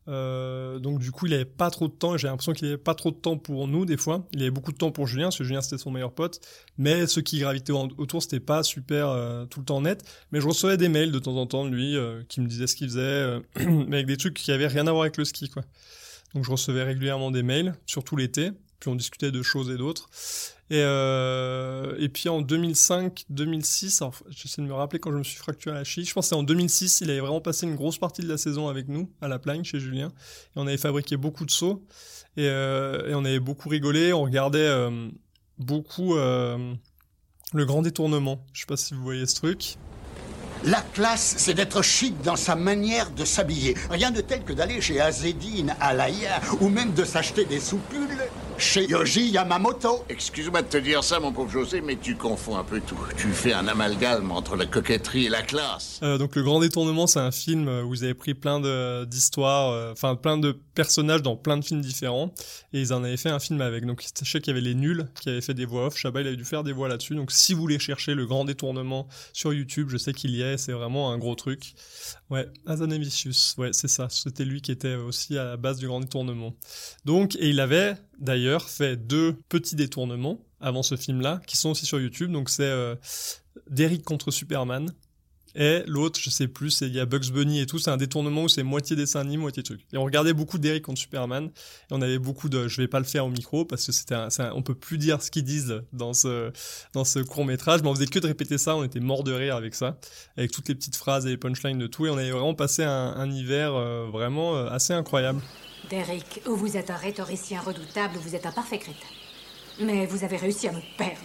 Donc 0.07 0.99
du 0.99 1.13
coup, 1.13 1.27
il 1.27 1.35
avait 1.35 1.45
pas 1.45 1.71
trop 1.71 1.87
de 1.87 1.93
temps. 1.93 2.17
J'ai 2.17 2.27
l'impression 2.27 2.53
qu'il 2.53 2.67
avait 2.67 2.77
pas 2.79 2.95
trop 2.97 3.13
de 3.13 3.17
temps 3.17 3.37
pour 3.37 3.69
nous 3.69 3.85
des 3.87 3.97
fois. 3.97 4.27
Il 4.33 4.41
avait 4.41 4.51
beaucoup 4.51 4.73
de 4.73 4.77
temps 4.77 4.91
pour 4.91 5.07
Julien, 5.07 5.27
parce 5.27 5.39
que 5.39 5.45
Julien 5.45 5.61
c'était 5.61 5.79
son 5.79 5.93
meilleur 5.93 6.13
pote. 6.13 6.41
Mais 6.79 7.07
ceux 7.07 7.23
qui 7.23 7.39
gravitaient 7.39 7.73
en- 7.73 7.87
autour, 7.97 8.21
c'était 8.23 8.41
pas 8.41 8.65
super 8.65 9.15
tout 9.51 9.61
le 9.61 9.65
temps 9.67 9.81
net. 9.83 10.03
Mais 10.33 10.41
je 10.41 10.49
recevais 10.49 10.77
des 10.77 10.89
mails 10.89 11.13
de 11.13 11.19
temps 11.21 11.37
en 11.37 11.47
temps 11.47 11.65
de 11.65 11.71
lui 11.71 11.97
qui 12.29 12.41
me 12.41 12.49
disait 12.49 12.67
ce 12.67 12.75
qu'il 12.75 12.89
faisait, 12.89 13.41
mais 13.87 13.99
avec 13.99 14.07
des 14.07 14.17
trucs 14.17 14.35
qui 14.35 14.51
avaient 14.51 14.67
rien 14.67 14.89
à 14.89 14.91
voir 14.91 15.03
avec 15.03 15.17
le 15.17 15.25
ski, 15.25 15.49
quoi. 15.49 15.63
Donc 16.35 16.45
je 16.45 16.51
recevais 16.51 16.83
régulièrement 16.83 17.31
des 17.31 17.43
mails, 17.45 17.75
surtout 17.87 18.17
l'été. 18.17 18.51
Puis 18.81 18.89
on 18.89 18.95
discutait 18.95 19.31
de 19.31 19.43
choses 19.43 19.71
et 19.71 19.77
d'autres. 19.77 20.09
Et, 20.71 20.83
euh, 20.85 21.97
et 21.99 22.09
puis 22.09 22.29
en 22.29 22.43
2005-2006, 22.43 24.03
alors 24.03 24.15
j'essaie 24.31 24.63
de 24.63 24.67
me 24.67 24.73
rappeler 24.73 25.01
quand 25.01 25.11
je 25.11 25.17
me 25.17 25.25
suis 25.25 25.37
fracturé 25.37 25.75
la 25.75 25.83
cheville, 25.83 26.07
je 26.07 26.15
pense 26.15 26.27
que 26.27 26.29
c'est 26.31 26.37
en 26.37 26.45
2006, 26.45 27.01
il 27.01 27.11
avait 27.11 27.19
vraiment 27.19 27.41
passé 27.41 27.67
une 27.67 27.75
grosse 27.75 27.99
partie 27.99 28.23
de 28.23 28.29
la 28.29 28.39
saison 28.39 28.69
avec 28.69 28.89
nous, 28.89 29.11
à 29.21 29.27
la 29.27 29.41
plagne 29.41 29.65
chez 29.65 29.81
Julien. 29.81 30.09
Et 30.09 30.53
on 30.57 30.67
avait 30.67 30.79
fabriqué 30.79 31.17
beaucoup 31.17 31.45
de 31.45 31.51
sauts. 31.51 31.85
Et, 32.37 32.47
euh, 32.47 33.09
et 33.09 33.15
on 33.15 33.25
avait 33.25 33.41
beaucoup 33.41 33.69
rigolé, 33.69 34.13
on 34.13 34.23
regardait 34.23 34.59
euh, 34.61 35.09
beaucoup 35.59 36.15
le 36.15 37.65
grand 37.67 37.83
détournement. 37.83 38.47
Je 38.53 38.61
sais 38.61 38.67
pas 38.67 38.77
si 38.77 38.95
vous 38.95 39.03
voyez 39.03 39.27
ce 39.27 39.35
truc. 39.35 39.77
La 40.65 40.83
classe, 40.83 41.37
c'est 41.39 41.55
d'être 41.55 41.81
chic 41.83 42.21
dans 42.23 42.37
sa 42.37 42.55
manière 42.55 43.11
de 43.11 43.25
s'habiller. 43.25 43.75
Rien 43.91 44.11
de 44.11 44.21
tel 44.21 44.45
que 44.45 44.53
d'aller 44.53 44.81
chez 44.83 45.01
Azedine, 45.01 45.75
Alaya, 45.81 46.41
ou 46.61 46.69
même 46.69 46.93
de 46.93 47.03
s'acheter 47.03 47.47
des 47.47 47.61
soupules 47.61 48.29
chez 48.61 48.87
Yoji 48.87 49.31
Yamamoto. 49.31 50.05
Excuse-moi 50.09 50.63
de 50.63 50.69
te 50.69 50.77
dire 50.77 51.03
ça, 51.03 51.19
mon 51.19 51.33
pauvre 51.33 51.51
José, 51.51 51.81
mais 51.81 51.97
tu 51.97 52.15
confonds 52.15 52.57
un 52.57 52.65
peu 52.65 52.81
tout. 52.81 52.97
Tu 53.17 53.29
fais 53.29 53.53
un 53.55 53.67
amalgame 53.67 54.31
entre 54.31 54.55
la 54.55 54.67
coquetterie 54.67 55.27
et 55.27 55.29
la 55.31 55.43
classe. 55.43 55.99
Euh, 56.03 56.19
donc 56.19 56.37
le 56.37 56.43
Grand 56.43 56.61
Détournement, 56.61 57.07
c'est 57.07 57.21
un 57.21 57.31
film 57.31 57.69
euh, 57.69 57.83
où 57.83 57.95
ils 57.95 58.05
avaient 58.05 58.15
pris 58.15 58.35
plein 58.35 58.61
de- 58.61 59.05
d'histoires, 59.07 59.71
euh, 59.71 59.93
enfin 59.93 60.15
plein 60.15 60.37
de 60.37 60.53
personnages 60.75 61.23
dans 61.23 61.37
plein 61.37 61.57
de 61.57 61.65
films 61.65 61.81
différents, 61.81 62.33
et 62.73 62.81
ils 62.81 62.93
en 62.93 63.03
avaient 63.03 63.17
fait 63.17 63.31
un 63.31 63.39
film 63.41 63.61
avec. 63.63 63.87
Donc 63.87 64.03
je 64.03 64.25
sais 64.31 64.41
qu'il 64.41 64.49
y 64.55 64.57
avait 64.59 64.61
les 64.67 64.75
nuls 64.75 65.07
qui 65.21 65.31
avaient 65.31 65.41
fait 65.41 65.55
des 65.55 65.65
voix 65.65 65.87
off. 65.87 65.97
Chabat, 65.97 66.21
il 66.21 66.27
avait 66.27 66.37
dû 66.37 66.45
faire 66.45 66.63
des 66.63 66.73
voix 66.73 66.89
là-dessus. 66.89 67.15
Donc 67.15 67.33
si 67.33 67.55
vous 67.55 67.61
voulez 67.63 67.79
chercher 67.79 68.15
le 68.15 68.27
Grand 68.27 68.45
Détournement 68.45 69.09
sur 69.33 69.55
YouTube, 69.55 69.89
je 69.91 69.97
sais 69.97 70.13
qu'il 70.13 70.33
y 70.33 70.43
est. 70.43 70.59
C'est 70.59 70.73
vraiment 70.73 71.11
un 71.13 71.19
gros 71.19 71.35
truc. 71.35 71.73
Ouais, 72.29 72.47
Azanavicius, 72.67 73.55
ouais, 73.57 73.71
c'est 73.73 73.89
ça. 73.89 74.09
C'était 74.11 74.45
lui 74.45 74.61
qui 74.61 74.71
était 74.71 74.95
aussi 74.97 75.39
à 75.39 75.45
la 75.45 75.57
base 75.57 75.79
du 75.79 75.87
Grand 75.87 76.01
Détournement. 76.01 76.55
Donc 77.07 77.37
et 77.37 77.49
il 77.49 77.61
avait 77.61 77.95
d'ailleurs 78.19 78.50
fait 78.59 78.97
deux 78.97 79.37
petits 79.49 79.77
détournements 79.77 80.41
avant 80.61 80.83
ce 80.83 80.97
film-là, 80.97 81.41
qui 81.47 81.57
sont 81.57 81.71
aussi 81.71 81.87
sur 81.87 82.01
YouTube. 82.01 82.33
Donc 82.33 82.51
c'est 82.51 82.65
euh, 82.65 82.97
Derrick 83.71 84.03
contre 84.05 84.31
Superman. 84.31 84.93
Et 85.57 85.83
l'autre, 85.89 86.21
je 86.23 86.31
sais 86.31 86.47
plus, 86.47 86.81
il 86.83 86.95
y 86.95 87.01
a 87.01 87.07
Bugs 87.07 87.33
Bunny 87.33 87.59
et 87.59 87.67
tout, 87.67 87.81
c'est 87.81 87.91
un 87.91 87.97
détournement 87.97 88.45
où 88.45 88.49
c'est 88.49 88.63
moitié 88.63 88.95
dessin 88.95 89.19
animé, 89.19 89.39
moitié 89.39 89.65
truc. 89.65 89.81
Et 89.93 89.97
on 89.97 90.05
regardait 90.05 90.33
beaucoup 90.33 90.59
d'Eric 90.59 90.85
contre 90.85 91.01
Superman, 91.01 91.47
et 91.47 91.51
on 91.91 92.01
avait 92.03 92.21
beaucoup 92.21 92.49
de, 92.49 92.69
je 92.69 92.77
vais 92.81 92.87
pas 92.87 93.01
le 93.01 93.05
faire 93.05 93.27
au 93.27 93.31
micro 93.31 93.65
parce 93.65 93.85
que 93.85 93.91
c'était, 93.91 94.15
un- 94.15 94.29
on 94.55 94.63
peut 94.63 94.77
plus 94.77 94.97
dire 94.97 95.21
ce 95.21 95.29
qu'ils 95.29 95.43
disent 95.43 95.83
dans 95.93 96.13
ce, 96.13 96.53
dans 96.93 97.05
ce 97.05 97.19
court 97.19 97.45
métrage, 97.45 97.83
mais 97.83 97.89
on 97.89 97.95
faisait 97.97 98.07
que 98.07 98.21
de 98.21 98.29
répéter 98.29 98.59
ça, 98.59 98.77
on 98.77 98.85
était 98.85 99.01
mort 99.01 99.25
de 99.25 99.33
rire 99.33 99.57
avec 99.57 99.75
ça, 99.75 99.99
avec 100.37 100.53
toutes 100.53 100.69
les 100.69 100.77
petites 100.77 100.95
phrases 100.95 101.27
et 101.27 101.31
les 101.31 101.37
punchlines 101.37 101.79
de 101.81 101.89
tout, 101.89 102.07
et 102.07 102.11
on 102.11 102.17
avait 102.17 102.31
vraiment 102.31 102.55
passé 102.55 102.85
un, 102.85 102.91
un 103.17 103.29
hiver 103.29 103.75
euh, 103.75 104.07
vraiment 104.09 104.57
euh, 104.57 104.69
assez 104.69 104.93
incroyable. 104.93 105.41
Derek, 105.89 106.43
ou 106.47 106.55
vous 106.55 106.77
êtes 106.77 106.91
un 106.91 106.97
rhétoricien 106.97 107.61
redoutable, 107.61 108.17
ou 108.19 108.21
vous 108.21 108.35
êtes 108.35 108.47
un 108.47 108.53
parfait 108.53 108.79
crétin. 108.79 109.07
Mais 109.81 110.07
vous 110.07 110.25
avez 110.25 110.37
réussi 110.37 110.69
à 110.69 110.73
nous 110.73 110.83
perdre. 110.99 111.17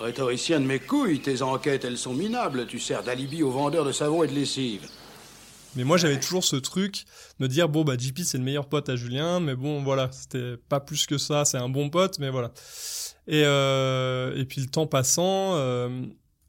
Rhétoricien 0.00 0.60
de 0.60 0.66
mes 0.66 0.78
couilles, 0.78 1.20
tes 1.20 1.42
enquêtes, 1.42 1.84
elles 1.84 1.98
sont 1.98 2.14
minables. 2.14 2.66
Tu 2.66 2.78
sers 2.78 3.02
d'alibi 3.02 3.42
aux 3.42 3.50
vendeurs 3.50 3.84
de 3.84 3.92
savon 3.92 4.22
et 4.22 4.28
de 4.28 4.34
lessive. 4.34 4.86
Mais 5.76 5.84
moi, 5.84 5.96
j'avais 5.96 6.20
toujours 6.20 6.44
ce 6.44 6.56
truc 6.56 7.04
de 7.40 7.46
dire 7.46 7.68
bon 7.68 7.84
bah 7.84 7.96
JP 7.98 8.20
c'est 8.24 8.38
le 8.38 8.44
meilleur 8.44 8.66
pote 8.66 8.88
à 8.88 8.96
Julien, 8.96 9.40
mais 9.40 9.54
bon 9.54 9.82
voilà, 9.82 10.08
c'était 10.12 10.56
pas 10.68 10.80
plus 10.80 11.06
que 11.06 11.18
ça. 11.18 11.44
C'est 11.44 11.58
un 11.58 11.68
bon 11.68 11.90
pote, 11.90 12.18
mais 12.18 12.30
voilà. 12.30 12.52
Et 13.26 13.42
euh, 13.44 14.34
et 14.36 14.44
puis 14.44 14.60
le 14.60 14.68
temps 14.68 14.86
passant, 14.86 15.54
euh, 15.56 15.88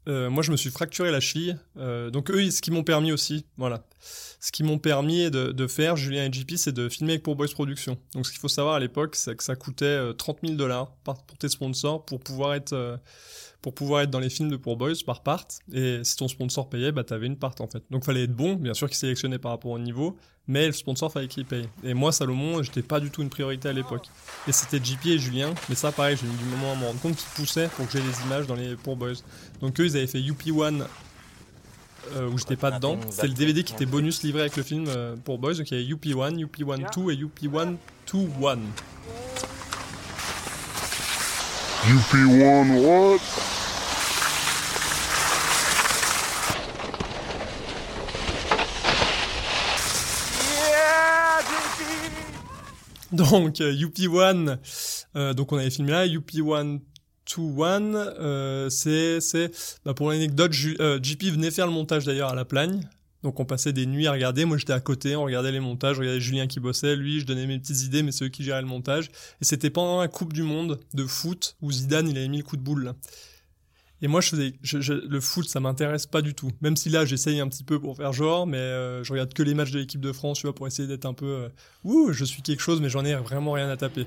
euh, 0.08 0.30
moi 0.30 0.42
je 0.42 0.50
me 0.50 0.56
suis 0.56 0.70
fracturé 0.70 1.10
la 1.10 1.20
cheville. 1.20 1.58
Euh, 1.76 2.10
donc 2.10 2.30
eux, 2.30 2.50
ce 2.50 2.60
qu'ils 2.62 2.72
m'ont 2.72 2.84
permis 2.84 3.12
aussi, 3.12 3.46
voilà. 3.56 3.84
Ce 4.00 4.50
qu'ils 4.52 4.66
m'ont 4.66 4.78
permis 4.78 5.30
de, 5.30 5.66
faire, 5.66 5.96
Julien 5.96 6.24
et 6.24 6.32
JP, 6.32 6.52
c'est 6.56 6.72
de 6.72 6.88
filmer 6.88 7.12
avec 7.12 7.22
Pour 7.22 7.36
Boys 7.36 7.48
Productions. 7.48 7.98
Donc 8.14 8.26
ce 8.26 8.30
qu'il 8.30 8.40
faut 8.40 8.48
savoir 8.48 8.74
à 8.74 8.80
l'époque, 8.80 9.14
c'est 9.16 9.36
que 9.36 9.44
ça 9.44 9.54
coûtait 9.54 9.84
euh, 9.84 10.12
30 10.12 10.38
000 10.42 10.54
dollars 10.54 10.92
pour 11.04 11.38
tes 11.38 11.48
sponsors 11.48 12.04
pour 12.04 12.20
pouvoir 12.20 12.54
être 12.54 12.72
euh, 12.72 12.96
pour 13.62 13.74
pouvoir 13.74 14.02
être 14.02 14.10
dans 14.10 14.20
les 14.20 14.30
films 14.30 14.50
de 14.50 14.56
Pour 14.56 14.76
Boys 14.76 14.94
par 15.04 15.22
part. 15.22 15.46
Et 15.72 16.00
si 16.02 16.16
ton 16.16 16.28
sponsor 16.28 16.68
payait, 16.68 16.92
bah 16.92 17.04
t'avais 17.04 17.26
une 17.26 17.36
part 17.36 17.54
en 17.60 17.66
fait. 17.66 17.82
Donc 17.90 18.04
fallait 18.04 18.24
être 18.24 18.34
bon, 18.34 18.54
bien 18.54 18.74
sûr 18.74 18.88
qu'il 18.88 18.96
sélectionnait 18.96 19.38
par 19.38 19.52
rapport 19.52 19.72
au 19.72 19.78
niveau, 19.78 20.16
mais 20.46 20.66
le 20.66 20.72
sponsor 20.72 21.12
fallait 21.12 21.28
qu'il 21.28 21.44
paye. 21.44 21.68
Et 21.84 21.94
moi, 21.94 22.12
Salomon, 22.12 22.62
j'étais 22.62 22.82
pas 22.82 23.00
du 23.00 23.10
tout 23.10 23.22
une 23.22 23.28
priorité 23.28 23.68
à 23.68 23.72
l'époque. 23.72 24.06
Et 24.48 24.52
c'était 24.52 24.82
JP 24.82 25.06
et 25.06 25.18
Julien, 25.18 25.54
mais 25.68 25.74
ça 25.74 25.92
pareil, 25.92 26.16
j'ai 26.16 26.26
eu 26.26 26.36
du 26.36 26.44
moment 26.44 26.72
à 26.72 26.76
me 26.76 26.86
rendre 26.86 27.00
compte 27.00 27.16
qu'ils 27.16 27.30
poussaient 27.34 27.68
pour 27.76 27.86
que 27.86 27.92
j'ai 27.92 28.02
les 28.02 28.26
images 28.26 28.46
dans 28.46 28.56
les 28.56 28.76
Pour 28.76 28.96
Boys. 28.96 29.22
Donc 29.60 29.78
eux, 29.78 29.84
ils 29.84 29.96
avaient 29.96 30.06
fait 30.06 30.20
UP1 30.20 30.86
euh, 32.14 32.28
où 32.28 32.38
j'étais 32.38 32.56
pas 32.56 32.70
dedans. 32.70 32.98
C'était 33.10 33.28
le 33.28 33.34
DVD 33.34 33.62
qui 33.62 33.74
était 33.74 33.86
bonus 33.86 34.22
livré 34.22 34.42
avec 34.42 34.56
le 34.56 34.62
film 34.62 34.86
euh, 34.88 35.16
pour 35.24 35.38
Boys. 35.38 35.54
Donc 35.54 35.70
il 35.70 35.80
y 35.80 35.82
avait 35.82 35.92
UP1, 35.92 36.44
UP1 36.44 36.78
2 36.96 37.12
et 37.12 37.16
UP1 37.16 37.76
2 38.12 38.18
1. 38.46 38.58
UP1 41.86 42.80
what? 42.84 43.18
Donc 53.12 53.60
euh, 53.60 53.72
UP1, 53.72 54.58
euh, 55.16 55.34
donc 55.34 55.52
on 55.52 55.58
avait 55.58 55.70
filmé 55.70 55.90
là, 55.90 56.06
UP1 56.06 56.80
2 57.36 57.62
1, 57.62 57.94
euh, 57.94 58.70
c'est 58.70 59.20
c'est 59.20 59.50
bah, 59.84 59.94
pour 59.94 60.10
l'anecdote, 60.10 60.52
Ju- 60.52 60.76
euh, 60.80 60.98
JP 61.02 61.24
venait 61.32 61.50
faire 61.50 61.66
le 61.66 61.72
montage 61.72 62.04
d'ailleurs 62.04 62.30
à 62.30 62.34
la 62.34 62.44
Plagne. 62.44 62.88
Donc 63.22 63.38
on 63.38 63.44
passait 63.44 63.74
des 63.74 63.84
nuits 63.84 64.06
à 64.06 64.12
regarder, 64.12 64.46
moi 64.46 64.56
j'étais 64.56 64.72
à 64.72 64.80
côté, 64.80 65.14
on 65.14 65.24
regardait 65.24 65.52
les 65.52 65.60
montages, 65.60 65.96
je 65.96 66.00
regardais 66.00 66.20
Julien 66.20 66.46
qui 66.46 66.58
bossait, 66.58 66.96
lui 66.96 67.20
je 67.20 67.26
donnais 67.26 67.46
mes 67.46 67.58
petites 67.58 67.82
idées 67.82 68.02
mais 68.02 68.12
c'est 68.12 68.24
eux 68.24 68.28
qui 68.30 68.42
géraient 68.42 68.62
le 68.62 68.66
montage. 68.66 69.10
Et 69.42 69.44
c'était 69.44 69.68
pendant 69.68 70.00
la 70.00 70.08
Coupe 70.08 70.32
du 70.32 70.42
Monde 70.42 70.80
de 70.94 71.04
foot 71.04 71.54
où 71.60 71.70
Zidane 71.70 72.08
il 72.08 72.16
avait 72.16 72.28
mis 72.28 72.38
le 72.38 72.44
coup 72.44 72.56
de 72.56 72.62
boule 72.62 72.84
là. 72.84 72.94
Et 74.02 74.08
moi, 74.08 74.20
je 74.20 74.28
faisais, 74.30 74.54
je, 74.62 74.80
je- 74.80 74.92
le 74.94 75.20
foot, 75.20 75.48
ça 75.48 75.60
m'intéresse 75.60 76.06
pas 76.06 76.22
du 76.22 76.34
tout. 76.34 76.50
Même 76.62 76.76
si 76.76 76.88
là, 76.88 77.04
j'essaye 77.04 77.38
un 77.40 77.48
petit 77.48 77.64
peu 77.64 77.78
pour 77.78 77.96
faire 77.96 78.12
genre, 78.12 78.46
mais 78.46 78.56
euh, 78.56 79.04
je 79.04 79.12
regarde 79.12 79.32
que 79.34 79.42
les 79.42 79.52
matchs 79.54 79.72
de 79.72 79.78
l'équipe 79.78 80.00
de 80.00 80.12
France, 80.12 80.38
tu 80.38 80.46
vois, 80.46 80.54
pour 80.54 80.66
essayer 80.66 80.88
d'être 80.88 81.04
un 81.06 81.12
peu, 81.12 81.26
euh, 81.26 81.48
ouh, 81.84 82.12
je 82.12 82.24
suis 82.24 82.40
quelque 82.42 82.62
chose, 82.62 82.80
mais 82.80 82.88
j'en 82.88 83.04
ai 83.04 83.14
vraiment 83.14 83.52
rien 83.52 83.68
à 83.68 83.76
taper. 83.76 84.06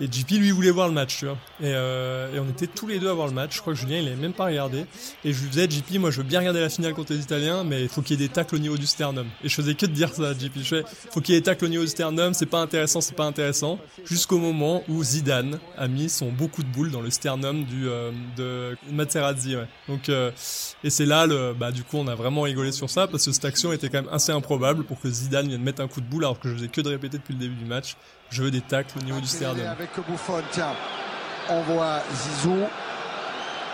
Et 0.00 0.06
JP, 0.10 0.30
lui, 0.38 0.50
voulait 0.50 0.70
voir 0.70 0.88
le 0.88 0.94
match, 0.94 1.18
tu 1.18 1.26
vois. 1.26 1.36
Et, 1.60 1.64
euh, 1.74 2.34
et 2.34 2.38
on 2.38 2.48
était 2.48 2.66
tous 2.66 2.86
les 2.86 2.98
deux 2.98 3.08
à 3.10 3.12
voir 3.12 3.26
le 3.26 3.34
match. 3.34 3.54
Je 3.56 3.60
crois 3.60 3.74
que 3.74 3.78
Julien, 3.78 3.98
il 3.98 4.06
avait 4.06 4.16
même 4.16 4.32
pas 4.32 4.46
regardé. 4.46 4.86
Et 5.24 5.32
je 5.34 5.42
lui 5.42 5.50
disais, 5.50 5.68
JP, 5.68 5.98
moi, 5.98 6.10
je 6.10 6.18
veux 6.18 6.26
bien 6.26 6.38
regarder 6.38 6.60
la 6.60 6.70
finale 6.70 6.94
contre 6.94 7.12
les 7.12 7.20
Italiens, 7.20 7.64
mais 7.64 7.82
il 7.82 7.88
faut 7.88 8.00
qu'il 8.00 8.18
y 8.18 8.24
ait 8.24 8.26
des 8.28 8.32
tacles 8.32 8.54
au 8.54 8.58
niveau 8.58 8.78
du 8.78 8.86
sternum. 8.86 9.26
Et 9.42 9.48
je 9.50 9.54
faisais 9.54 9.74
que 9.74 9.84
de 9.84 9.92
dire 9.92 10.14
ça, 10.14 10.30
à 10.30 10.32
JP. 10.32 10.52
Je 10.56 10.62
fais, 10.62 10.84
faut 11.10 11.20
qu'il 11.20 11.34
y 11.34 11.36
ait 11.36 11.40
des 11.40 11.44
tacles 11.44 11.66
au 11.66 11.68
niveau 11.68 11.82
du 11.82 11.90
sternum, 11.90 12.32
c'est 12.32 12.46
pas 12.46 12.60
intéressant, 12.60 13.02
c'est 13.02 13.14
pas 13.14 13.26
intéressant. 13.26 13.78
Jusqu'au 14.06 14.38
moment 14.38 14.82
où 14.88 15.04
Zidane 15.04 15.58
a 15.76 15.86
mis 15.86 16.08
son 16.08 16.32
beau 16.32 16.48
coup 16.48 16.62
de 16.62 16.68
boule 16.68 16.90
dans 16.90 17.02
le 17.02 17.10
sternum 17.10 17.64
du, 17.64 17.88
euh, 17.88 18.10
de 18.38 18.76
Materazzi, 18.90 19.33
ouais. 19.34 19.66
Donc, 19.88 20.08
euh, 20.08 20.30
et 20.82 20.90
c'est 20.90 21.06
là, 21.06 21.26
le, 21.26 21.54
bah, 21.54 21.72
du 21.72 21.84
coup, 21.84 21.98
on 21.98 22.08
a 22.08 22.14
vraiment 22.14 22.42
rigolé 22.42 22.72
sur 22.72 22.90
ça 22.90 23.06
parce 23.06 23.24
que 23.24 23.32
cette 23.32 23.44
action 23.44 23.72
était 23.72 23.88
quand 23.88 24.02
même 24.02 24.12
assez 24.12 24.32
improbable 24.32 24.84
pour 24.84 25.00
que 25.00 25.08
Zidane 25.08 25.48
vienne 25.48 25.62
mettre 25.62 25.82
un 25.82 25.88
coup 25.88 26.00
de 26.00 26.06
boule 26.06 26.24
alors 26.24 26.38
que 26.40 26.48
je 26.48 26.54
faisais 26.54 26.68
que 26.68 26.80
de 26.80 26.90
répéter 26.90 27.18
depuis 27.18 27.34
le 27.34 27.40
début 27.40 27.56
du 27.56 27.64
match. 27.64 27.96
Je 28.30 28.42
veux 28.42 28.50
des 28.50 28.60
tacles 28.60 28.98
au 28.98 29.02
niveau 29.02 29.20
du 29.20 29.26
sternum. 29.26 29.66
Avec 29.66 29.90
Bouffon, 30.08 30.42
tiens. 30.50 30.72
On 31.48 31.60
voit 31.62 32.02
Zizou. 32.12 32.56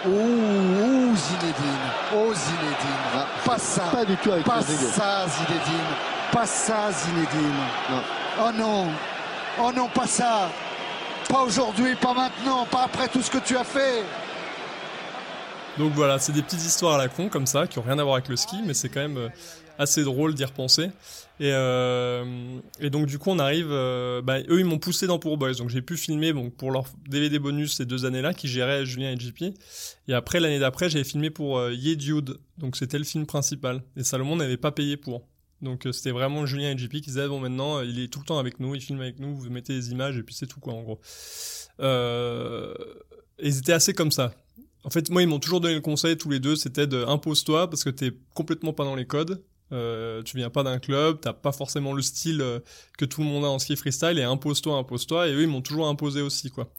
Ouh, 0.06 0.10
ouh, 0.10 1.16
Zinedine. 1.16 1.90
Oh, 2.14 2.32
Zinedine. 2.34 3.26
pas 3.44 3.58
ça. 3.58 3.82
Pas 3.92 4.04
du 4.04 4.16
tout 4.16 4.32
avec 4.32 4.44
Pas 4.44 4.62
ça, 4.62 5.26
Zinedine. 5.28 5.86
Pas 6.32 6.46
ça, 6.46 6.90
Zinedine. 6.92 7.54
Oh 8.40 8.50
non. 8.54 8.88
Oh 9.58 9.70
non, 9.74 9.88
pas 9.88 10.06
ça. 10.06 10.48
Pas 11.28 11.40
aujourd'hui, 11.40 11.94
pas 11.96 12.14
maintenant, 12.14 12.66
pas 12.66 12.84
après 12.84 13.08
tout 13.08 13.22
ce 13.22 13.30
que 13.30 13.38
tu 13.38 13.56
as 13.56 13.64
fait. 13.64 14.02
Donc 15.78 15.92
voilà, 15.94 16.18
c'est 16.18 16.32
des 16.32 16.42
petites 16.42 16.64
histoires 16.64 16.94
à 16.94 16.98
la 16.98 17.08
con 17.08 17.28
comme 17.28 17.46
ça 17.46 17.66
qui 17.66 17.78
ont 17.78 17.82
rien 17.82 17.98
à 17.98 18.02
voir 18.02 18.16
avec 18.16 18.28
le 18.28 18.36
ski, 18.36 18.56
mais 18.66 18.74
c'est 18.74 18.88
quand 18.88 19.00
même 19.00 19.16
euh, 19.16 19.28
assez 19.80 20.04
drôle 20.04 20.34
d'y 20.34 20.44
repenser. 20.44 20.90
Et, 21.40 21.52
euh, 21.54 22.58
et 22.80 22.90
donc 22.90 23.06
du 23.06 23.18
coup 23.18 23.30
on 23.30 23.38
arrive, 23.38 23.68
euh, 23.70 24.20
bah, 24.20 24.40
eux 24.40 24.60
ils 24.60 24.66
m'ont 24.66 24.78
poussé 24.78 25.06
dans 25.06 25.18
Pour 25.18 25.38
Boys, 25.38 25.54
donc 25.54 25.70
j'ai 25.70 25.80
pu 25.80 25.96
filmer 25.96 26.34
pour 26.58 26.70
leur 26.70 26.84
DVD 27.08 27.38
bonus 27.38 27.76
ces 27.76 27.86
deux 27.86 28.04
années-là 28.04 28.34
qui 28.34 28.46
géraient 28.46 28.84
Julien 28.84 29.12
et 29.12 29.18
JP. 29.18 29.44
Et 30.06 30.12
après 30.12 30.38
l'année 30.38 30.58
d'après 30.58 30.90
j'ai 30.90 31.02
filmé 31.02 31.30
pour 31.30 31.58
euh, 31.58 31.74
Dude, 31.74 32.36
donc 32.58 32.76
c'était 32.76 32.98
le 32.98 33.04
film 33.04 33.24
principal. 33.24 33.82
Et 33.96 34.04
Salomon 34.04 34.36
n'avait 34.36 34.58
pas 34.58 34.70
payé 34.70 34.98
pour. 34.98 35.22
Donc 35.62 35.88
c'était 35.92 36.10
vraiment 36.10 36.44
Julien 36.44 36.72
et 36.72 36.78
JP 36.78 36.92
qui 36.92 37.00
disaient 37.00 37.28
bon 37.28 37.40
maintenant 37.40 37.80
il 37.80 38.00
est 38.00 38.08
tout 38.08 38.18
le 38.18 38.26
temps 38.26 38.38
avec 38.38 38.60
nous, 38.60 38.74
il 38.74 38.82
filme 38.82 39.00
avec 39.00 39.18
nous, 39.18 39.34
vous 39.34 39.48
mettez 39.48 39.72
des 39.72 39.92
images 39.92 40.18
et 40.18 40.22
puis 40.22 40.34
c'est 40.34 40.46
tout 40.46 40.60
quoi 40.60 40.74
en 40.74 40.82
gros. 40.82 41.00
Et 43.42 43.48
ils 43.48 43.58
étaient 43.58 43.72
assez 43.72 43.94
comme 43.94 44.10
ça. 44.10 44.34
En 44.84 44.90
fait, 44.90 45.10
moi, 45.10 45.22
ils 45.22 45.28
m'ont 45.28 45.38
toujours 45.38 45.60
donné 45.60 45.74
le 45.74 45.80
conseil, 45.80 46.16
tous 46.16 46.30
les 46.30 46.40
deux, 46.40 46.56
c'était 46.56 46.86
de 46.86 47.04
impose-toi 47.04 47.68
parce 47.68 47.84
que 47.84 47.90
t'es 47.90 48.12
complètement 48.34 48.72
pas 48.72 48.84
dans 48.84 48.94
les 48.96 49.06
codes. 49.06 49.42
Euh, 49.72 50.22
tu 50.22 50.36
viens 50.36 50.50
pas 50.50 50.62
d'un 50.62 50.78
club, 50.78 51.20
t'as 51.20 51.32
pas 51.32 51.52
forcément 51.52 51.92
le 51.92 52.02
style 52.02 52.40
euh, 52.40 52.58
que 52.98 53.04
tout 53.04 53.20
le 53.20 53.28
monde 53.28 53.44
a 53.44 53.48
en 53.48 53.58
ski 53.60 53.76
freestyle 53.76 54.18
et 54.18 54.24
impose-toi, 54.24 54.76
impose-toi. 54.76 55.28
Et 55.28 55.32
eux, 55.32 55.42
ils 55.42 55.48
m'ont 55.48 55.62
toujours 55.62 55.86
imposé 55.86 56.22
aussi, 56.22 56.50
quoi. 56.50 56.72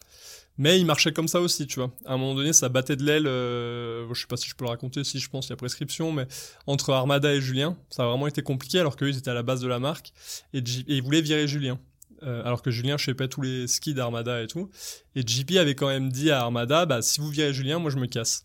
Mais 0.58 0.79
ils 0.79 0.86
marchaient 0.86 1.13
comme 1.13 1.29
ça 1.29 1.39
aussi, 1.39 1.65
tu 1.65 1.79
vois. 1.79 1.91
À 2.05 2.13
un 2.13 2.17
moment 2.17 2.36
donné, 2.36 2.51
ça 2.53 2.67
battait 2.70 2.98
de 2.98 3.03
l'aile. 3.03 3.27
Euh, 3.27 4.13
je 4.13 4.22
sais 4.22 4.27
pas 4.27 4.36
si 4.36 4.50
je 4.50 4.55
peux 4.55 4.65
le 4.65 4.70
raconter, 4.70 5.03
si 5.03 5.20
je 5.20 5.29
pense 5.29 5.46
qu'il 5.46 5.51
y 5.51 5.53
a 5.53 5.58
prescription, 5.58 6.12
mais 6.12 6.27
entre 6.67 6.91
Armada 6.91 7.34
et 7.34 7.39
Julien, 7.39 7.77
ça 7.89 8.03
a 8.03 8.08
vraiment 8.08 8.27
été 8.27 8.41
compliqué 8.41 8.79
alors 8.79 8.98
qu'eux, 8.98 9.10
ils 9.10 9.17
étaient 9.17 9.31
à 9.31 9.34
la 9.36 9.43
base 9.43 9.62
de 9.62 9.67
la 9.67 9.79
marque 9.79 10.12
et, 10.53 10.60
et 10.60 10.63
ils 10.88 11.01
voulaient 11.01 11.22
virer 11.22 11.48
Julien. 11.48 11.79
Euh, 12.24 12.44
alors 12.46 12.62
que 12.62 12.70
Julien 12.70 12.98
je 12.98 13.06
sais 13.06 13.13
pas 13.16 13.28
tous 13.28 13.42
les 13.42 13.68
skis 13.68 13.94
d'Armada 13.96 14.44
et 14.44 14.48
tout. 14.48 14.70
Et 15.16 15.22
JP 15.25 15.51
avait 15.58 15.74
quand 15.75 15.88
même 15.88 16.12
dit 16.12 16.30
à 16.30 16.42
Armada, 16.42 16.86
bah 16.86 17.01
si 17.01 17.20
vous 17.20 17.30
virez 17.30 17.51
Julien, 17.54 17.80
moi 17.80 17.90
je 17.90 17.98
me 17.98 18.06
casse. 18.06 18.44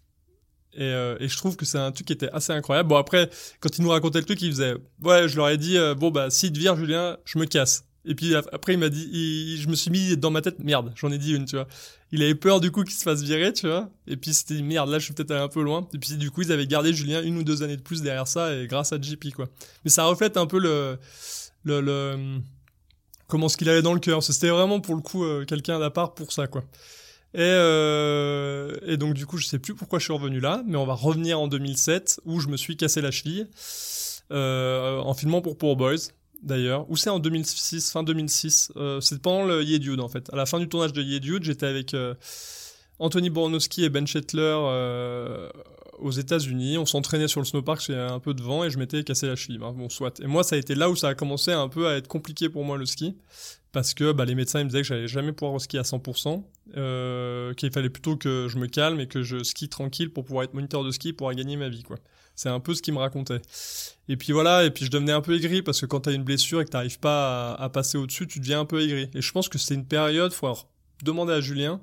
Et, 0.72 0.82
euh, 0.82 1.16
et 1.20 1.28
je 1.28 1.36
trouve 1.36 1.56
que 1.56 1.64
c'est 1.64 1.78
un 1.78 1.92
truc 1.92 2.06
qui 2.06 2.12
était 2.12 2.30
assez 2.30 2.52
incroyable. 2.52 2.88
Bon 2.88 2.96
après, 2.96 3.30
quand 3.60 3.76
il 3.78 3.82
nous 3.82 3.90
racontait 3.90 4.18
le 4.18 4.24
truc, 4.24 4.40
il 4.42 4.50
faisait, 4.50 4.74
ouais, 5.02 5.28
je 5.28 5.36
leur 5.36 5.48
ai 5.50 5.56
dit, 5.58 5.76
euh, 5.78 5.94
bon 5.94 6.10
bah 6.10 6.30
si 6.30 6.52
te 6.52 6.58
vire 6.58 6.76
Julien, 6.76 7.16
je 7.24 7.38
me 7.38 7.44
casse. 7.44 7.84
Et 8.08 8.14
puis 8.14 8.34
ap- 8.34 8.48
après 8.52 8.74
il 8.74 8.78
m'a 8.78 8.88
dit, 8.88 9.58
je 9.60 9.68
me 9.68 9.74
suis 9.74 9.90
mis 9.90 10.16
dans 10.16 10.30
ma 10.30 10.40
tête, 10.40 10.58
merde, 10.60 10.92
j'en 10.96 11.10
ai 11.10 11.18
dit 11.18 11.34
une, 11.34 11.44
tu 11.44 11.56
vois. 11.56 11.66
Il 12.12 12.22
avait 12.22 12.34
peur 12.36 12.60
du 12.60 12.70
coup 12.70 12.84
qu'il 12.84 12.94
se 12.94 13.02
fasse 13.02 13.20
virer, 13.22 13.52
tu 13.52 13.66
vois. 13.66 13.90
Et 14.06 14.16
puis 14.16 14.32
c'était 14.32 14.62
merde, 14.62 14.88
là 14.88 14.98
je 14.98 15.04
suis 15.04 15.12
peut-être 15.12 15.32
allé 15.32 15.40
un 15.42 15.48
peu 15.48 15.62
loin. 15.62 15.88
Et 15.92 15.98
puis 15.98 16.16
du 16.16 16.30
coup 16.30 16.42
ils 16.42 16.52
avaient 16.52 16.66
gardé 16.66 16.92
Julien 16.94 17.22
une 17.22 17.36
ou 17.36 17.42
deux 17.42 17.62
années 17.62 17.76
de 17.76 17.82
plus 17.82 18.02
derrière 18.02 18.28
ça 18.28 18.54
et 18.54 18.66
grâce 18.68 18.92
à 18.92 19.00
JP 19.00 19.32
quoi. 19.34 19.46
Mais 19.84 19.90
ça 19.90 20.04
reflète 20.04 20.36
un 20.36 20.46
peu 20.46 20.58
le, 20.60 20.98
le 21.64 22.38
comment 23.26 23.48
ce 23.48 23.56
qu'il 23.56 23.68
avait 23.68 23.82
dans 23.82 23.94
le 23.94 24.00
cœur. 24.00 24.22
C'était 24.22 24.48
vraiment 24.48 24.80
pour 24.80 24.94
le 24.94 25.02
coup 25.02 25.24
euh, 25.24 25.44
quelqu'un 25.44 25.78
d'à 25.78 25.90
part 25.90 26.14
pour 26.14 26.32
ça 26.32 26.46
quoi. 26.46 26.62
Et, 27.34 27.40
euh, 27.40 28.76
et 28.86 28.96
donc 28.96 29.14
du 29.14 29.26
coup 29.26 29.36
je 29.36 29.46
sais 29.46 29.58
plus 29.58 29.74
pourquoi 29.74 29.98
je 29.98 30.04
suis 30.04 30.12
revenu 30.12 30.40
là, 30.40 30.62
mais 30.66 30.76
on 30.76 30.86
va 30.86 30.94
revenir 30.94 31.38
en 31.38 31.48
2007 31.48 32.20
où 32.24 32.40
je 32.40 32.48
me 32.48 32.56
suis 32.56 32.76
cassé 32.76 33.02
la 33.02 33.10
cheville 33.10 33.48
euh, 34.30 34.98
en 35.00 35.12
filmant 35.12 35.42
pour 35.42 35.58
Poor 35.58 35.76
Boys 35.76 36.12
d'ailleurs, 36.42 36.90
ou 36.90 36.96
c'est 36.96 37.10
en 37.10 37.18
2006, 37.18 37.90
fin 37.90 38.02
2006, 38.02 38.72
euh, 38.76 39.00
c'est 39.00 39.20
pendant 39.20 39.44
le 39.44 39.62
Ye 39.62 39.78
Dude 39.80 40.00
en 40.00 40.08
fait. 40.08 40.32
À 40.32 40.36
la 40.36 40.46
fin 40.46 40.58
du 40.58 40.68
tournage 40.68 40.92
de 40.92 41.02
Ye 41.02 41.20
Dude, 41.20 41.42
j'étais 41.42 41.66
avec 41.66 41.94
Anthony 42.98 43.28
Bornowski 43.28 43.84
et 43.84 43.90
Ben 43.90 44.06
Shetler 44.06 44.56
aux 45.98 46.10
États-Unis. 46.10 46.78
On 46.78 46.86
s'entraînait 46.86 47.28
sur 47.28 47.40
le 47.40 47.46
snowpark, 47.46 47.88
avait 47.90 48.00
un 48.00 48.20
peu 48.20 48.34
de 48.34 48.42
vent 48.42 48.64
et 48.64 48.70
je 48.70 48.78
m'étais 48.78 49.04
cassé 49.04 49.26
la 49.26 49.36
cheville. 49.36 49.60
Hein, 49.62 49.72
Bon, 49.72 49.88
soit. 49.88 50.18
Et 50.20 50.26
moi, 50.26 50.44
ça 50.44 50.56
a 50.56 50.58
été 50.58 50.74
là 50.74 50.90
où 50.90 50.96
ça 50.96 51.08
a 51.08 51.14
commencé 51.14 51.52
un 51.52 51.68
peu 51.68 51.88
à 51.88 51.96
être 51.96 52.08
compliqué 52.08 52.48
pour 52.48 52.64
moi 52.64 52.76
le 52.76 52.86
ski. 52.86 53.16
Parce 53.72 53.92
que 53.92 54.12
bah, 54.12 54.24
les 54.24 54.34
médecins 54.34 54.60
ils 54.60 54.64
me 54.64 54.70
disaient 54.70 54.80
que 54.80 54.88
j'allais 54.88 55.08
jamais 55.08 55.32
pouvoir 55.32 55.60
skier 55.60 55.78
à 55.78 55.82
100%, 55.82 56.42
euh, 56.78 57.52
qu'il 57.52 57.70
fallait 57.70 57.90
plutôt 57.90 58.16
que 58.16 58.46
je 58.48 58.56
me 58.56 58.68
calme 58.68 59.00
et 59.00 59.06
que 59.06 59.22
je 59.22 59.44
skie 59.44 59.68
tranquille 59.68 60.10
pour 60.10 60.24
pouvoir 60.24 60.44
être 60.44 60.54
moniteur 60.54 60.82
de 60.82 60.90
ski, 60.90 61.12
pour 61.12 61.30
gagner 61.34 61.58
ma 61.58 61.68
vie. 61.68 61.82
quoi. 61.82 61.98
C'est 62.34 62.48
un 62.48 62.60
peu 62.60 62.74
ce 62.74 62.80
qu'ils 62.80 62.94
me 62.94 62.98
racontaient. 62.98 63.42
Et 64.08 64.16
puis 64.16 64.32
voilà, 64.32 64.64
et 64.64 64.70
puis 64.70 64.86
je 64.86 64.90
devenais 64.90 65.12
un 65.12 65.20
peu 65.20 65.34
aigri 65.34 65.60
parce 65.60 65.80
que 65.80 65.86
quand 65.86 66.00
t'as 66.00 66.12
une 66.12 66.24
blessure 66.24 66.62
et 66.62 66.64
que 66.64 66.70
t'arrives 66.70 66.98
pas 67.00 67.52
à, 67.52 67.64
à 67.64 67.68
passer 67.68 67.98
au-dessus, 67.98 68.26
tu 68.26 68.40
deviens 68.40 68.60
un 68.60 68.64
peu 68.64 68.80
aigri. 68.82 69.10
Et 69.14 69.20
je 69.20 69.32
pense 69.32 69.48
que 69.50 69.58
c'était 69.58 69.74
une 69.74 69.86
période, 69.86 70.32
faut 70.32 70.48
demander 71.02 71.34
à 71.34 71.40
Julien, 71.40 71.80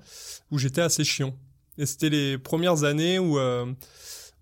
où 0.51 0.57
j'étais 0.57 0.81
assez 0.81 1.03
chiant. 1.03 1.35
Et 1.77 1.87
c'était 1.87 2.09
les 2.09 2.37
premières 2.37 2.83
années 2.83 3.17
où, 3.17 3.39
euh, 3.39 3.65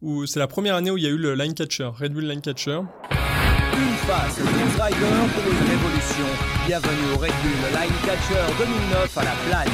où 0.02 0.26
c'est 0.26 0.40
la 0.40 0.48
première 0.48 0.76
année 0.76 0.92
où 0.92 0.98
il 0.98 1.04
y 1.04 1.08
a 1.08 1.10
eu 1.10 1.18
le 1.18 1.34
line 1.34 1.54
catcher, 1.54 1.90
Red 1.98 2.12
Bull 2.12 2.26
line 2.26 2.42
catcher. 2.42 2.82
Une 2.82 3.96
face, 4.06 4.38
12 4.38 4.48
riders 4.76 5.28
pour 5.34 5.46
une 5.48 5.70
révolution. 5.70 6.28
Bienvenue 6.68 7.14
au 7.16 7.18
Red 7.18 7.32
Bull 7.42 7.80
Line 7.80 7.94
Catcher 8.06 8.44
2009 8.60 9.18
à 9.18 9.24
la 9.24 9.32
Plagne. 9.48 9.72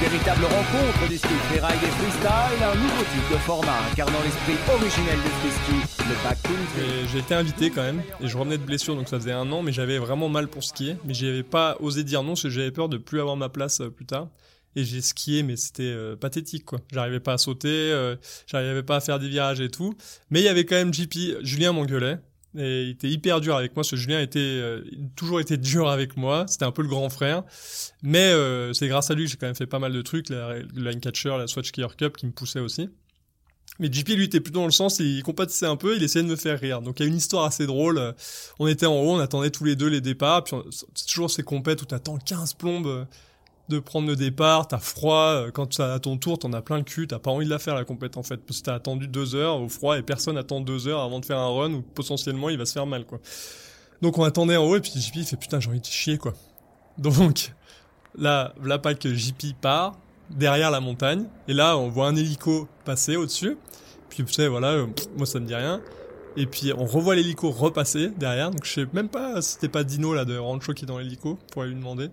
Véritable 0.00 0.44
rencontre 0.44 1.08
du 1.08 1.18
ski 1.18 1.28
freeride 1.48 1.82
et 1.82 1.86
freestyle, 1.86 2.64
un 2.64 2.74
nouveau 2.74 3.02
type 3.12 3.32
de 3.32 3.38
format 3.38 3.78
incarnant 3.92 4.18
l'esprit 4.24 4.56
originel 4.74 5.16
du 5.16 5.28
freeski, 5.28 6.04
le 6.08 6.14
backcountry. 6.24 7.08
J'ai 7.12 7.18
été 7.18 7.34
invité 7.34 7.70
quand 7.70 7.82
même, 7.82 8.02
et 8.20 8.26
je 8.26 8.36
revenais 8.36 8.58
de 8.58 8.64
blessure, 8.64 8.96
donc 8.96 9.08
ça 9.08 9.18
faisait 9.18 9.32
un 9.32 9.50
an, 9.52 9.62
mais 9.62 9.72
j'avais 9.72 9.98
vraiment 9.98 10.28
mal 10.28 10.48
pour 10.48 10.64
skier. 10.64 10.96
Mais 11.04 11.14
j'avais 11.14 11.42
pas 11.42 11.76
osé 11.80 12.04
dire 12.04 12.22
non, 12.22 12.30
parce 12.30 12.42
que 12.42 12.50
j'avais 12.50 12.72
peur 12.72 12.88
de 12.88 12.96
plus 12.96 13.20
avoir 13.20 13.36
ma 13.36 13.48
place 13.48 13.80
euh, 13.80 13.90
plus 13.90 14.06
tard. 14.06 14.28
Et 14.76 14.84
j'ai 14.84 15.00
skié, 15.00 15.42
mais 15.42 15.56
c'était 15.56 15.84
euh, 15.84 16.16
pathétique, 16.16 16.66
quoi. 16.66 16.78
J'arrivais 16.92 17.18
pas 17.18 17.32
à 17.32 17.38
sauter, 17.38 17.68
euh, 17.68 18.14
j'arrivais 18.46 18.82
pas 18.82 18.96
à 18.96 19.00
faire 19.00 19.18
des 19.18 19.28
virages 19.28 19.62
et 19.62 19.70
tout. 19.70 19.94
Mais 20.30 20.40
il 20.40 20.44
y 20.44 20.48
avait 20.48 20.66
quand 20.66 20.76
même 20.76 20.92
JP, 20.92 21.40
Julien 21.40 21.72
m'engueulait. 21.72 22.18
Et 22.58 22.84
il 22.84 22.90
était 22.90 23.08
hyper 23.08 23.40
dur 23.40 23.56
avec 23.56 23.72
moi, 23.72 23.76
parce 23.76 23.90
que 23.90 23.96
Julien 23.96 24.20
était 24.20 24.38
euh, 24.38 24.82
toujours 25.14 25.40
été 25.40 25.56
dur 25.56 25.88
avec 25.88 26.18
moi. 26.18 26.44
C'était 26.46 26.66
un 26.66 26.72
peu 26.72 26.82
le 26.82 26.88
grand 26.88 27.08
frère. 27.08 27.42
Mais 28.02 28.32
c'est 28.74 28.88
grâce 28.88 29.10
à 29.10 29.14
lui 29.14 29.24
que 29.24 29.30
j'ai 29.30 29.36
quand 29.38 29.46
même 29.46 29.54
fait 29.54 29.66
pas 29.66 29.78
mal 29.78 29.92
de 29.92 30.02
trucs, 30.02 30.28
la, 30.28 30.58
le 30.58 30.90
line 30.90 31.00
catcher, 31.00 31.36
la 31.38 31.46
Swatch 31.46 31.68
Skier 31.68 31.88
Cup 31.96 32.18
qui 32.18 32.26
me 32.26 32.32
poussait 32.32 32.60
aussi. 32.60 32.90
Mais 33.78 33.90
JP, 33.90 34.08
lui, 34.10 34.24
était 34.24 34.40
plutôt 34.40 34.60
dans 34.60 34.66
le 34.66 34.72
sens, 34.72 35.00
il 35.00 35.22
compatissait 35.22 35.66
un 35.66 35.76
peu, 35.76 35.96
il 35.96 36.02
essayait 36.02 36.24
de 36.24 36.30
me 36.30 36.36
faire 36.36 36.58
rire. 36.60 36.82
Donc 36.82 37.00
il 37.00 37.02
y 37.02 37.06
a 37.06 37.08
une 37.08 37.16
histoire 37.16 37.44
assez 37.44 37.66
drôle. 37.66 38.14
On 38.58 38.66
était 38.66 38.86
en 38.86 38.94
haut, 38.94 39.12
on 39.12 39.18
attendait 39.18 39.50
tous 39.50 39.64
les 39.64 39.76
deux 39.76 39.88
les 39.88 40.00
départs, 40.00 40.44
puis 40.44 40.56
toujours 41.08 41.30
ces 41.30 41.42
compètes 41.42 41.82
où 41.82 41.86
t'attends 41.86 42.18
15 42.18 42.54
plombes. 42.54 43.06
De 43.68 43.78
prendre 43.80 44.06
le 44.06 44.16
départ, 44.16 44.68
t'as 44.68 44.78
froid, 44.78 45.32
euh, 45.32 45.50
quand 45.50 45.76
t'as 45.76 45.94
à 45.94 45.98
ton 45.98 46.16
tour, 46.16 46.38
t'en 46.38 46.52
as 46.52 46.62
plein 46.62 46.78
le 46.78 46.84
cul, 46.84 47.06
t'as 47.08 47.18
pas 47.18 47.30
envie 47.30 47.46
de 47.46 47.50
la 47.50 47.58
faire 47.58 47.74
la 47.74 47.84
compète 47.84 48.16
en 48.16 48.22
fait, 48.22 48.36
parce 48.36 48.60
que 48.60 48.66
t'as 48.66 48.74
attendu 48.74 49.08
deux 49.08 49.34
heures 49.34 49.60
au 49.60 49.68
froid 49.68 49.98
et 49.98 50.02
personne 50.02 50.36
attend 50.38 50.60
deux 50.60 50.86
heures 50.86 51.00
avant 51.00 51.20
de 51.20 51.24
faire 51.24 51.38
un 51.38 51.50
run 51.50 51.72
où 51.72 51.82
potentiellement 51.82 52.48
il 52.48 52.58
va 52.58 52.64
se 52.64 52.72
faire 52.72 52.86
mal 52.86 53.04
quoi. 53.04 53.18
Donc 54.02 54.18
on 54.18 54.24
attendait 54.24 54.56
en 54.56 54.64
haut 54.64 54.76
et 54.76 54.80
puis 54.80 54.92
JP 54.94 55.24
fait 55.24 55.36
putain 55.36 55.58
j'ai 55.58 55.70
envie 55.70 55.80
de 55.80 55.86
chier 55.86 56.18
quoi. 56.18 56.34
Donc 56.98 57.52
là, 58.16 58.52
pas 58.82 58.94
que 58.94 59.12
JP 59.12 59.60
part 59.60 59.96
derrière 60.30 60.70
la 60.70 60.80
montagne 60.80 61.26
et 61.48 61.52
là 61.52 61.76
on 61.76 61.88
voit 61.88 62.06
un 62.06 62.16
hélico 62.16 62.68
passer 62.84 63.16
au-dessus. 63.16 63.56
Puis 64.08 64.24
tu 64.24 64.32
sais 64.32 64.48
voilà, 64.48 64.68
euh, 64.68 64.86
moi 65.16 65.26
ça 65.26 65.40
me 65.40 65.46
dit 65.46 65.54
rien. 65.54 65.80
Et 66.36 66.46
puis 66.46 66.72
on 66.76 66.84
revoit 66.84 67.14
l'hélico 67.14 67.50
repasser 67.50 68.10
derrière. 68.16 68.50
Donc 68.50 68.64
je 68.64 68.72
sais 68.72 68.86
même 68.92 69.08
pas 69.08 69.40
si 69.40 69.54
c'était 69.54 69.68
pas 69.68 69.84
Dino 69.84 70.14
là 70.14 70.24
de 70.24 70.36
Rancho 70.36 70.74
qui 70.74 70.84
est 70.84 70.86
dans 70.86 70.98
l'hélico 70.98 71.38
pour 71.50 71.62
aller 71.62 71.72
lui 71.72 71.78
demander. 71.78 72.10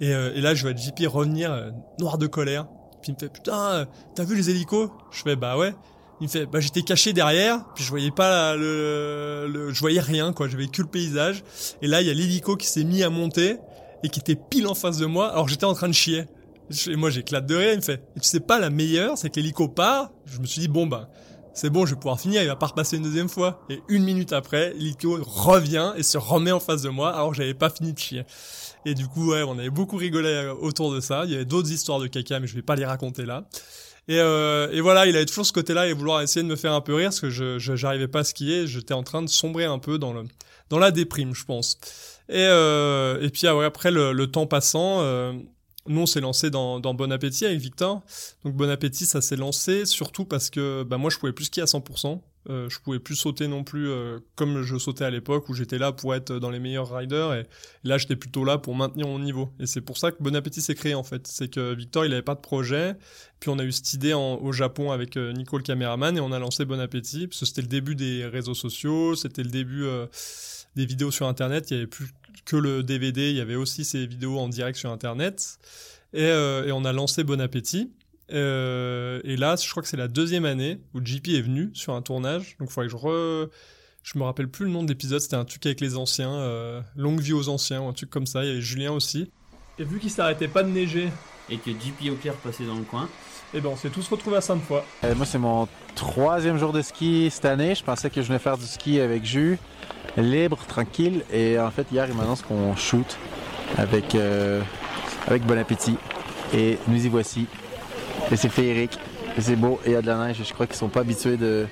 Et, 0.00 0.14
euh, 0.14 0.32
et 0.34 0.40
là 0.40 0.54
je 0.54 0.62
vois 0.62 0.74
JP 0.74 1.06
revenir 1.08 1.52
euh, 1.52 1.70
noir 1.98 2.16
de 2.18 2.26
colère. 2.26 2.66
Puis 3.02 3.10
il 3.10 3.14
me 3.14 3.18
fait 3.18 3.32
putain 3.32 3.72
euh, 3.72 3.84
t'as 4.14 4.24
vu 4.24 4.36
les 4.36 4.50
hélicos? 4.50 4.90
Je 5.10 5.22
fais 5.22 5.36
bah 5.36 5.56
ouais. 5.58 5.74
Il 6.20 6.24
me 6.24 6.28
fait 6.28 6.46
bah 6.46 6.60
j'étais 6.60 6.82
caché 6.82 7.12
derrière 7.12 7.64
puis 7.74 7.82
je 7.82 7.90
voyais 7.90 8.12
pas 8.12 8.54
le, 8.56 9.48
le 9.52 9.72
je 9.72 9.80
voyais 9.80 10.00
rien 10.00 10.32
quoi. 10.32 10.46
J'avais 10.48 10.68
que 10.68 10.82
le 10.82 10.88
paysage. 10.88 11.42
Et 11.82 11.88
là 11.88 12.02
il 12.02 12.06
y 12.06 12.10
a 12.10 12.14
l'hélico 12.14 12.56
qui 12.56 12.68
s'est 12.68 12.84
mis 12.84 13.02
à 13.02 13.10
monter 13.10 13.56
et 14.04 14.08
qui 14.08 14.20
était 14.20 14.36
pile 14.36 14.68
en 14.68 14.74
face 14.74 14.98
de 14.98 15.06
moi 15.06 15.32
alors 15.32 15.48
j'étais 15.48 15.64
en 15.64 15.74
train 15.74 15.88
de 15.88 15.94
chier. 15.94 16.26
Et 16.86 16.96
moi 16.96 17.10
j'éclate 17.10 17.46
de 17.46 17.56
rire. 17.56 17.72
Il 17.72 17.76
me 17.78 17.82
fait 17.82 18.02
et 18.16 18.20
tu 18.20 18.28
sais 18.28 18.40
pas 18.40 18.60
la 18.60 18.70
meilleure 18.70 19.18
c'est 19.18 19.28
que 19.28 19.40
l'hélico 19.40 19.66
part. 19.66 20.12
Je 20.24 20.38
me 20.38 20.46
suis 20.46 20.60
dit 20.60 20.68
bon 20.68 20.86
bah 20.86 21.10
c'est 21.56 21.70
bon, 21.70 21.86
je 21.86 21.94
vais 21.94 22.00
pouvoir 22.00 22.20
finir, 22.20 22.42
il 22.42 22.48
va 22.48 22.54
pas 22.54 22.66
repasser 22.66 22.98
une 22.98 23.02
deuxième 23.02 23.30
fois. 23.30 23.64
Et 23.70 23.80
une 23.88 24.04
minute 24.04 24.32
après, 24.32 24.74
l'hélico 24.74 25.18
revient 25.22 25.92
et 25.96 26.02
se 26.02 26.18
remet 26.18 26.52
en 26.52 26.60
face 26.60 26.82
de 26.82 26.90
moi 26.90 27.14
alors 27.14 27.30
que 27.30 27.36
j'avais 27.36 27.54
pas 27.54 27.70
fini 27.70 27.94
de 27.94 27.98
chier. 27.98 28.24
Et 28.84 28.94
du 28.94 29.08
coup, 29.08 29.30
ouais, 29.30 29.42
on 29.42 29.58
avait 29.58 29.70
beaucoup 29.70 29.96
rigolé 29.96 30.28
euh, 30.28 30.52
autour 30.54 30.92
de 30.92 31.00
ça. 31.00 31.22
Il 31.24 31.32
y 31.32 31.34
avait 31.34 31.46
d'autres 31.46 31.72
histoires 31.72 31.98
de 31.98 32.06
caca, 32.06 32.40
mais 32.40 32.46
je 32.46 32.54
vais 32.54 32.62
pas 32.62 32.76
les 32.76 32.84
raconter 32.84 33.24
là. 33.24 33.48
Et, 34.08 34.20
euh, 34.20 34.68
et 34.70 34.80
voilà, 34.80 35.06
il 35.06 35.16
avait 35.16 35.24
toujours 35.24 35.46
ce 35.46 35.52
côté-là 35.52 35.88
et 35.88 35.92
vouloir 35.92 36.20
essayer 36.20 36.42
de 36.42 36.48
me 36.48 36.56
faire 36.56 36.72
un 36.72 36.80
peu 36.80 36.94
rire 36.94 37.08
parce 37.08 37.20
que 37.20 37.30
je, 37.30 37.58
je 37.58 37.74
j'arrivais 37.74 38.06
pas 38.06 38.20
à 38.20 38.24
skier. 38.24 38.66
J'étais 38.66 38.94
en 38.94 39.02
train 39.02 39.22
de 39.22 39.28
sombrer 39.28 39.64
un 39.64 39.78
peu 39.78 39.98
dans 39.98 40.12
le 40.12 40.24
dans 40.68 40.78
la 40.78 40.90
déprime, 40.90 41.34
je 41.34 41.44
pense. 41.44 41.78
Et 42.28 42.34
euh, 42.38 43.20
et 43.20 43.30
puis 43.30 43.46
ah 43.46 43.64
après 43.64 43.90
le, 43.90 44.12
le 44.12 44.26
temps 44.30 44.46
passant, 44.46 45.00
euh, 45.00 45.32
nous, 45.88 46.02
on 46.02 46.06
s'est 46.06 46.20
lancé 46.20 46.50
dans, 46.50 46.80
dans 46.80 46.94
Bon 46.94 47.10
Appétit 47.12 47.46
avec 47.46 47.60
Victor. 47.60 48.02
Donc 48.44 48.54
Bon 48.54 48.68
Appétit, 48.70 49.06
ça 49.06 49.20
s'est 49.20 49.36
lancé 49.36 49.86
surtout 49.86 50.24
parce 50.24 50.50
que 50.50 50.82
bah, 50.82 50.98
moi, 50.98 51.10
je 51.10 51.18
pouvais 51.18 51.32
plus 51.32 51.46
skier 51.46 51.62
à 51.62 51.66
100%. 51.66 52.20
Euh, 52.48 52.68
je 52.68 52.78
pouvais 52.78 53.00
plus 53.00 53.16
sauter 53.16 53.48
non 53.48 53.64
plus 53.64 53.88
euh, 53.88 54.20
comme 54.36 54.62
je 54.62 54.78
sautais 54.78 55.04
à 55.04 55.10
l'époque 55.10 55.48
où 55.48 55.54
j'étais 55.54 55.78
là 55.78 55.90
pour 55.90 56.14
être 56.14 56.38
dans 56.38 56.50
les 56.50 56.60
meilleurs 56.60 56.94
riders 56.94 57.34
et 57.34 57.46
là 57.82 57.98
j'étais 57.98 58.14
plutôt 58.14 58.44
là 58.44 58.56
pour 58.56 58.76
maintenir 58.76 59.08
mon 59.08 59.18
niveau 59.18 59.50
et 59.58 59.66
c'est 59.66 59.80
pour 59.80 59.98
ça 59.98 60.12
que 60.12 60.22
Bon 60.22 60.32
Appétit 60.36 60.60
s'est 60.60 60.76
créé 60.76 60.94
en 60.94 61.02
fait 61.02 61.26
c'est 61.26 61.48
que 61.48 61.74
Victor 61.74 62.04
il 62.04 62.12
avait 62.12 62.22
pas 62.22 62.36
de 62.36 62.40
projet 62.40 62.94
puis 63.40 63.50
on 63.50 63.58
a 63.58 63.64
eu 63.64 63.72
cette 63.72 63.92
idée 63.94 64.14
en, 64.14 64.36
au 64.36 64.52
Japon 64.52 64.92
avec 64.92 65.16
euh, 65.16 65.32
Nico 65.32 65.56
le 65.56 65.64
caméraman 65.64 66.16
et 66.16 66.20
on 66.20 66.30
a 66.30 66.38
lancé 66.38 66.64
Bon 66.64 66.78
Appétit 66.78 67.26
parce 67.26 67.40
que 67.40 67.46
c'était 67.46 67.62
le 67.62 67.68
début 67.68 67.96
des 67.96 68.24
réseaux 68.26 68.54
sociaux 68.54 69.16
c'était 69.16 69.42
le 69.42 69.50
début 69.50 69.82
euh, 69.82 70.06
des 70.76 70.86
vidéos 70.86 71.10
sur 71.10 71.26
internet 71.26 71.70
il 71.70 71.74
y 71.74 71.76
avait 71.78 71.86
plus 71.86 72.06
que 72.44 72.56
le 72.56 72.84
DVD 72.84 73.30
il 73.30 73.36
y 73.36 73.40
avait 73.40 73.56
aussi 73.56 73.84
ces 73.84 74.06
vidéos 74.06 74.38
en 74.38 74.48
direct 74.48 74.78
sur 74.78 74.90
internet 74.90 75.58
et, 76.12 76.22
euh, 76.22 76.66
et 76.66 76.72
on 76.72 76.84
a 76.84 76.92
lancé 76.92 77.24
Bon 77.24 77.40
Appétit 77.40 77.90
euh, 78.32 79.20
et 79.24 79.36
là, 79.36 79.56
je 79.56 79.68
crois 79.70 79.82
que 79.82 79.88
c'est 79.88 79.96
la 79.96 80.08
deuxième 80.08 80.44
année 80.44 80.80
où 80.94 81.04
JP 81.04 81.28
est 81.28 81.42
venu 81.42 81.70
sur 81.74 81.94
un 81.94 82.02
tournage. 82.02 82.56
Donc, 82.58 82.68
il 82.70 82.72
faudrait 82.72 82.88
que 82.88 82.92
je 82.92 82.96
re... 82.96 83.50
Je 84.02 84.18
me 84.18 84.24
rappelle 84.24 84.48
plus 84.48 84.64
le 84.64 84.70
nom 84.70 84.84
de 84.84 84.88
l'épisode. 84.88 85.20
C'était 85.20 85.36
un 85.36 85.44
truc 85.44 85.66
avec 85.66 85.80
les 85.80 85.96
anciens, 85.96 86.32
euh, 86.32 86.80
longue 86.94 87.20
vie 87.20 87.32
aux 87.32 87.48
anciens, 87.48 87.82
ou 87.82 87.88
un 87.88 87.92
truc 87.92 88.08
comme 88.08 88.26
ça. 88.26 88.44
Il 88.44 88.48
y 88.48 88.50
avait 88.52 88.60
Julien 88.60 88.92
aussi. 88.92 89.30
Et 89.78 89.84
vu 89.84 89.98
qu'il 89.98 90.10
s'arrêtait 90.10 90.48
pas 90.48 90.62
de 90.62 90.70
neiger, 90.70 91.08
Et 91.50 91.58
que 91.58 91.70
JP 91.70 92.10
Auclair 92.12 92.34
passait 92.34 92.66
dans 92.66 92.76
le 92.76 92.84
coin. 92.84 93.08
Et 93.56 93.60
ben 93.60 93.70
on 93.72 93.76
s'est 93.76 93.88
tous 93.88 94.06
retrouvés 94.08 94.36
à 94.36 94.40
Sainte-Foy. 94.42 94.82
Euh, 95.04 95.14
moi, 95.14 95.24
c'est 95.24 95.38
mon 95.38 95.66
troisième 95.94 96.58
jour 96.58 96.72
de 96.72 96.82
ski 96.82 97.30
cette 97.30 97.46
année. 97.46 97.74
Je 97.74 97.82
pensais 97.82 98.10
que 98.10 98.20
je 98.20 98.26
venais 98.26 98.38
faire 98.38 98.58
du 98.58 98.66
ski 98.66 99.00
avec 99.00 99.24
Jus, 99.24 99.58
libre, 100.18 100.58
tranquille. 100.68 101.22
Et 101.32 101.58
en 101.58 101.70
fait, 101.70 101.86
hier, 101.90 102.06
il 102.06 102.14
m'annonce 102.14 102.42
qu'on 102.42 102.76
shoot 102.76 103.16
avec, 103.78 104.14
euh, 104.14 104.60
avec 105.26 105.44
Bon 105.44 105.58
Appétit. 105.58 105.96
Et 106.54 106.78
nous 106.86 107.06
y 107.06 107.08
voici. 107.08 107.46
Et 108.30 108.36
c'est 108.36 108.50
féerique. 108.50 108.98
Et 109.38 109.40
c'est 109.40 109.56
beau. 109.56 109.80
Et 109.86 109.90
il 109.90 109.92
y 109.92 109.96
a 109.96 110.02
de 110.02 110.06
la 110.06 110.26
neige. 110.26 110.40
Et 110.40 110.44
je 110.44 110.52
crois 110.52 110.66
qu'ils 110.66 110.76
sont 110.76 110.88
pas 110.88 111.00
habitués 111.00 111.38
de, 111.38 111.66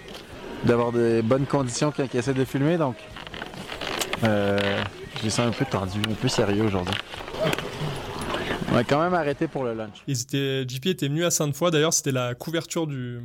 d'avoir 0.64 0.90
de 0.90 1.20
bonnes 1.22 1.46
conditions 1.46 1.92
quand 1.94 2.04
ils 2.12 2.16
essaient 2.18 2.32
de 2.32 2.46
filmer. 2.46 2.78
Donc, 2.78 2.96
euh, 4.24 4.58
je 5.18 5.24
les 5.24 5.30
sens 5.30 5.46
un 5.46 5.50
peu 5.50 5.66
tendu, 5.66 5.98
un 6.10 6.14
peu 6.14 6.28
sérieux 6.28 6.64
aujourd'hui. 6.64 6.94
On 8.74 8.78
va 8.78 8.82
quand 8.82 9.00
même 9.00 9.14
arrêter 9.14 9.46
pour 9.46 9.62
le 9.62 9.72
lunch. 9.72 10.02
Ils 10.08 10.20
étaient, 10.20 10.66
JP 10.68 10.86
était 10.86 11.06
venu 11.06 11.24
à 11.24 11.30
Sainte-Foy. 11.30 11.70
D'ailleurs, 11.70 11.94
c'était 11.94 12.10
la 12.10 12.34
couverture 12.34 12.88
de, 12.88 13.20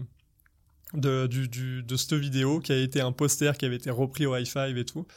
du, 0.94 1.84
cette 1.98 2.14
vidéo 2.14 2.60
qui 2.60 2.72
a 2.72 2.78
été 2.78 3.02
un 3.02 3.12
poster 3.12 3.58
qui 3.58 3.66
avait 3.66 3.78
été 3.78 3.90
repris 3.90 4.28
au 4.28 4.38
high-five 4.38 4.78
et 4.78 4.86
tout. 4.86 5.08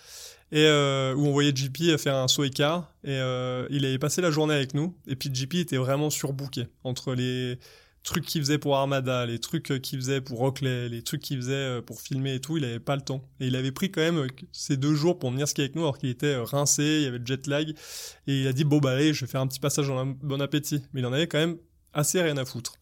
Et 0.50 0.64
euh, 0.64 1.14
où 1.14 1.26
on 1.26 1.32
voyait 1.32 1.54
JP 1.54 1.98
faire 1.98 2.16
un 2.16 2.28
saut 2.28 2.44
écart. 2.44 2.90
Et 3.04 3.10
euh, 3.10 3.66
il 3.68 3.84
avait 3.84 3.98
passé 3.98 4.22
la 4.22 4.30
journée 4.30 4.54
avec 4.54 4.72
nous. 4.72 4.96
Et 5.06 5.16
puis 5.16 5.28
JP 5.30 5.56
était 5.56 5.76
vraiment 5.76 6.08
surbooké 6.08 6.66
entre 6.82 7.12
les 7.12 7.58
trucs 8.02 8.24
qu'il 8.24 8.40
faisait 8.40 8.58
pour 8.58 8.76
Armada, 8.76 9.26
les 9.26 9.38
trucs 9.38 9.70
euh, 9.70 9.78
qu'il 9.78 9.98
faisait 9.98 10.20
pour 10.20 10.38
Rockley, 10.38 10.88
les 10.88 11.02
trucs 11.02 11.22
qu'il 11.22 11.36
faisait 11.36 11.52
euh, 11.52 11.82
pour 11.82 12.00
filmer 12.00 12.34
et 12.34 12.40
tout, 12.40 12.56
il 12.56 12.64
avait 12.64 12.80
pas 12.80 12.96
le 12.96 13.02
temps. 13.02 13.22
Et 13.40 13.46
il 13.46 13.56
avait 13.56 13.72
pris 13.72 13.90
quand 13.90 14.00
même 14.00 14.18
euh, 14.18 14.26
ces 14.52 14.76
deux 14.76 14.94
jours 14.94 15.18
pour 15.18 15.30
venir 15.30 15.48
skier 15.48 15.64
avec 15.64 15.76
nous 15.76 15.82
alors 15.82 15.98
qu'il 15.98 16.08
était 16.08 16.36
rincé, 16.36 16.82
il 16.82 17.02
y 17.02 17.06
avait 17.06 17.18
le 17.18 17.26
jet 17.26 17.46
lag. 17.46 17.70
Et 18.26 18.42
il 18.42 18.46
a 18.46 18.52
dit 18.52 18.64
bon 18.64 18.78
bah 18.78 18.92
allez, 18.92 19.14
je 19.14 19.24
vais 19.24 19.30
faire 19.30 19.40
un 19.40 19.46
petit 19.46 19.60
passage 19.60 19.88
la 19.90 20.04
bon 20.04 20.40
appétit. 20.40 20.82
Mais 20.92 21.00
il 21.00 21.06
en 21.06 21.12
avait 21.12 21.28
quand 21.28 21.38
même 21.38 21.56
assez 21.94 22.22
rien 22.22 22.36
à 22.36 22.44
foutre. 22.44 22.74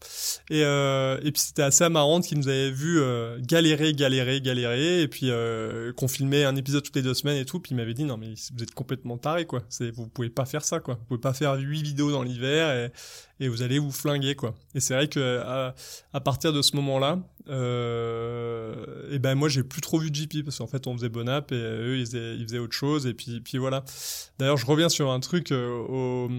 Et, 0.49 0.63
euh, 0.63 1.19
et 1.23 1.31
puis 1.31 1.41
c'était 1.41 1.63
assez 1.63 1.87
marrant 1.89 2.21
qu'il 2.21 2.37
nous 2.37 2.47
avait 2.47 2.71
vu 2.71 2.99
euh, 2.99 3.37
galérer, 3.41 3.93
galérer, 3.93 4.41
galérer, 4.41 5.01
et 5.01 5.07
puis 5.07 5.29
euh, 5.29 5.91
qu'on 5.93 6.07
filmait 6.07 6.43
un 6.43 6.55
épisode 6.55 6.83
toutes 6.83 6.95
les 6.95 7.01
deux 7.01 7.13
semaines 7.13 7.37
et 7.37 7.45
tout, 7.45 7.59
puis 7.59 7.71
il 7.71 7.77
m'avait 7.77 7.93
dit 7.93 8.03
non 8.05 8.17
mais 8.17 8.33
vous 8.55 8.63
êtes 8.63 8.73
complètement 8.73 9.17
taré 9.17 9.45
quoi, 9.45 9.63
c'est 9.69 9.91
vous 9.91 10.07
pouvez 10.07 10.29
pas 10.29 10.45
faire 10.45 10.63
ça 10.63 10.79
quoi, 10.79 10.95
vous 10.95 11.05
pouvez 11.05 11.19
pas 11.19 11.33
faire 11.33 11.55
huit 11.55 11.83
vidéos 11.83 12.11
dans 12.11 12.23
l'hiver 12.23 12.71
et, 12.71 13.45
et 13.45 13.49
vous 13.49 13.61
allez 13.61 13.79
vous 13.79 13.91
flinguer 13.91 14.35
quoi. 14.35 14.55
Et 14.75 14.79
c'est 14.79 14.93
vrai 14.93 15.07
que 15.07 15.39
à, 15.39 15.75
à 16.13 16.19
partir 16.21 16.53
de 16.53 16.61
ce 16.61 16.75
moment-là, 16.77 17.19
euh, 17.49 19.11
et 19.11 19.19
ben 19.19 19.35
moi 19.35 19.49
j'ai 19.49 19.63
plus 19.63 19.81
trop 19.81 19.99
vu 19.99 20.09
JP 20.13 20.43
parce 20.45 20.59
qu'en 20.59 20.67
fait 20.67 20.87
on 20.87 20.93
faisait 20.93 21.09
bon 21.09 21.27
app 21.27 21.51
et 21.51 21.55
eux 21.55 21.97
ils 21.97 22.05
faisaient, 22.05 22.35
ils 22.35 22.43
faisaient 22.43 22.59
autre 22.59 22.75
chose 22.75 23.07
et 23.07 23.13
puis 23.13 23.41
puis 23.41 23.57
voilà. 23.57 23.83
D'ailleurs 24.39 24.57
je 24.57 24.65
reviens 24.65 24.89
sur 24.89 25.11
un 25.11 25.19
truc 25.19 25.51
euh, 25.51 25.69
au 25.69 26.29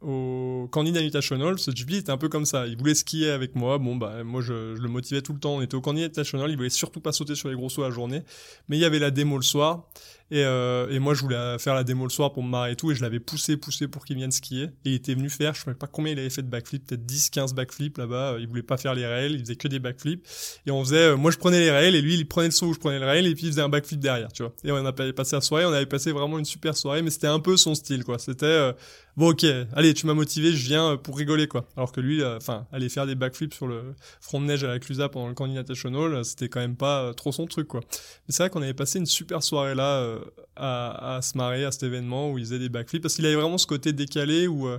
au 0.00 0.68
Candida 0.70 1.00
Invitational, 1.00 1.58
ce 1.58 1.72
JP 1.72 1.90
était 1.94 2.10
un 2.10 2.18
peu 2.18 2.28
comme 2.28 2.44
ça. 2.44 2.66
Il 2.66 2.76
voulait 2.76 2.94
skier 2.94 3.30
avec 3.30 3.56
moi. 3.56 3.78
Bon, 3.78 3.96
bah, 3.96 4.22
moi, 4.22 4.40
je, 4.40 4.76
je 4.76 4.80
le 4.80 4.88
motivais 4.88 5.22
tout 5.22 5.32
le 5.32 5.40
temps. 5.40 5.56
On 5.56 5.60
était 5.60 5.74
au 5.74 5.80
Candida 5.80 6.06
Invitational. 6.06 6.50
Il 6.50 6.56
voulait 6.56 6.70
surtout 6.70 7.00
pas 7.00 7.10
sauter 7.10 7.34
sur 7.34 7.48
les 7.48 7.56
gros 7.56 7.68
sauts 7.68 7.82
la 7.82 7.90
journée. 7.90 8.22
Mais 8.68 8.76
il 8.76 8.80
y 8.80 8.84
avait 8.84 9.00
la 9.00 9.10
démo 9.10 9.36
le 9.36 9.42
soir. 9.42 9.88
Et, 10.30 10.44
euh, 10.44 10.88
et 10.90 10.98
moi, 10.98 11.14
je 11.14 11.22
voulais 11.22 11.58
faire 11.58 11.74
la 11.74 11.84
démo 11.84 12.04
le 12.04 12.10
soir 12.10 12.32
pour 12.32 12.44
me 12.44 12.48
marrer 12.48 12.72
et 12.72 12.76
tout. 12.76 12.92
Et 12.92 12.94
je 12.94 13.02
l'avais 13.02 13.18
poussé, 13.18 13.56
poussé 13.56 13.88
pour 13.88 14.04
qu'il 14.04 14.16
vienne 14.16 14.30
skier. 14.30 14.64
Et 14.84 14.90
il 14.90 14.94
était 14.94 15.14
venu 15.14 15.30
faire, 15.30 15.54
je 15.54 15.62
sais 15.62 15.74
pas 15.74 15.86
combien 15.88 16.12
il 16.12 16.18
avait 16.18 16.30
fait 16.30 16.42
de 16.42 16.48
backflip, 16.48 16.86
peut-être 16.86 17.04
10, 17.04 17.30
15 17.30 17.54
backflips 17.54 17.98
là-bas. 17.98 18.36
Il 18.38 18.46
voulait 18.46 18.62
pas 18.62 18.76
faire 18.76 18.94
les 18.94 19.06
rails. 19.06 19.32
Il 19.32 19.40
faisait 19.40 19.56
que 19.56 19.66
des 19.66 19.80
backflips. 19.80 20.24
Et 20.66 20.70
on 20.70 20.84
faisait, 20.84 20.96
euh, 20.96 21.16
moi, 21.16 21.32
je 21.32 21.38
prenais 21.38 21.58
les 21.58 21.72
rails 21.72 21.96
et 21.96 22.02
lui, 22.02 22.14
il 22.14 22.28
prenait 22.28 22.48
le 22.48 22.52
saut 22.52 22.66
où 22.66 22.74
je 22.74 22.78
prenais 22.78 23.00
le 23.00 23.06
rail 23.06 23.26
et 23.26 23.34
puis 23.34 23.46
il 23.46 23.50
faisait 23.50 23.62
un 23.62 23.68
backflip 23.68 23.98
derrière, 23.98 24.32
tu 24.32 24.44
vois. 24.44 24.52
Et 24.62 24.70
on 24.70 24.86
a 24.86 24.92
passé 24.92 25.34
la 25.34 25.40
soirée. 25.40 25.64
On 25.64 25.72
avait 25.72 25.86
passé 25.86 26.12
vraiment 26.12 26.38
une 26.38 26.44
super 26.44 26.76
soirée, 26.76 27.02
mais 27.02 27.10
c'était 27.10 27.26
un 27.26 27.40
peu 27.40 27.56
son 27.56 27.74
style, 27.74 28.04
quoi. 28.04 28.18
C'était, 28.18 28.46
euh, 28.46 28.72
bon, 29.18 29.30
ok, 29.32 29.44
allez, 29.74 29.92
tu 29.92 30.06
m'as 30.06 30.14
motivé, 30.14 30.52
je 30.52 30.66
viens 30.66 30.92
euh, 30.92 30.96
pour 30.96 31.18
rigoler, 31.18 31.46
quoi. 31.48 31.68
Alors 31.76 31.92
que 31.92 32.00
lui, 32.00 32.24
enfin, 32.24 32.66
aller 32.72 32.88
faire 32.88 33.06
des 33.06 33.14
backflips 33.14 33.52
sur 33.52 33.66
le 33.66 33.94
front 34.20 34.40
de 34.40 34.46
neige 34.46 34.64
à 34.64 34.68
la 34.68 34.78
Clusa 34.78 35.08
pendant 35.10 35.28
le 35.28 35.34
Candida 35.34 35.60
Invitational, 35.60 36.24
c'était 36.24 36.48
quand 36.48 36.60
même 36.60 36.76
pas 36.76 37.12
trop 37.14 37.32
son 37.32 37.46
truc, 37.46 37.68
quoi. 37.68 37.80
Mais 37.90 38.32
c'est 38.32 38.44
vrai 38.44 38.50
qu'on 38.50 38.62
avait 38.62 38.74
passé 38.74 38.98
une 38.98 39.06
super 39.06 39.42
soirée 39.42 39.74
là, 39.74 39.98
euh, 39.98 40.20
à, 40.56 41.16
à, 41.16 41.22
se 41.22 41.36
marrer 41.36 41.64
à 41.64 41.72
cet 41.72 41.82
événement 41.82 42.30
où 42.30 42.38
il 42.38 42.44
faisait 42.44 42.58
des 42.58 42.68
backflips 42.68 43.02
parce 43.02 43.14
qu'il 43.14 43.26
avait 43.26 43.34
vraiment 43.34 43.58
ce 43.58 43.66
côté 43.66 43.92
décalé 43.92 44.46
où 44.46 44.68
euh, 44.68 44.78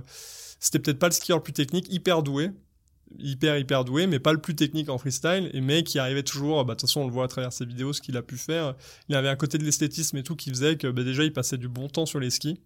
c'était 0.58 0.78
peut-être 0.78 0.98
pas 0.98 1.08
le 1.08 1.12
skieur 1.12 1.38
le 1.38 1.42
plus 1.42 1.52
technique, 1.52 1.92
hyper 1.92 2.22
doué, 2.22 2.50
hyper 3.18 3.58
hyper 3.58 3.84
doué, 3.84 4.06
mais 4.06 4.18
pas 4.18 4.32
le 4.32 4.40
plus 4.40 4.54
technique 4.54 4.88
en 4.88 4.98
freestyle, 4.98 5.50
et 5.52 5.60
mais 5.60 5.82
qui 5.82 5.98
arrivait 5.98 6.22
toujours, 6.22 6.64
bah 6.64 6.74
de 6.74 6.80
toute 6.80 6.88
façon 6.88 7.02
on 7.02 7.06
le 7.06 7.12
voit 7.12 7.24
à 7.24 7.28
travers 7.28 7.52
ses 7.52 7.64
vidéos, 7.64 7.92
ce 7.92 8.00
qu'il 8.00 8.16
a 8.16 8.22
pu 8.22 8.36
faire, 8.36 8.74
il 9.08 9.16
avait 9.16 9.28
un 9.28 9.36
côté 9.36 9.58
de 9.58 9.64
l'esthétisme 9.64 10.16
et 10.18 10.22
tout 10.22 10.36
qui 10.36 10.50
faisait 10.50 10.76
que 10.76 10.86
bah, 10.86 11.02
déjà 11.02 11.24
il 11.24 11.32
passait 11.32 11.58
du 11.58 11.68
bon 11.68 11.88
temps 11.88 12.06
sur 12.06 12.20
les 12.20 12.30
skis, 12.30 12.60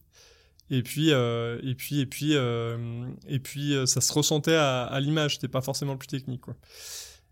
et 0.71 0.83
puis 0.83 1.13
euh, 1.13 1.59
et 1.63 1.75
puis 1.75 2.01
et 2.01 2.07
puis 2.07 2.31
euh, 2.35 3.07
et 3.29 3.39
puis 3.39 3.75
ça 3.87 4.01
se 4.01 4.13
ressentait 4.13 4.57
à, 4.57 4.85
à 4.85 5.01
l'image, 5.01 5.35
c'était 5.35 5.49
pas 5.49 5.63
forcément 5.63 5.93
le 5.93 5.99
plus 5.99 6.09
technique 6.09 6.41
quoi. 6.41 6.55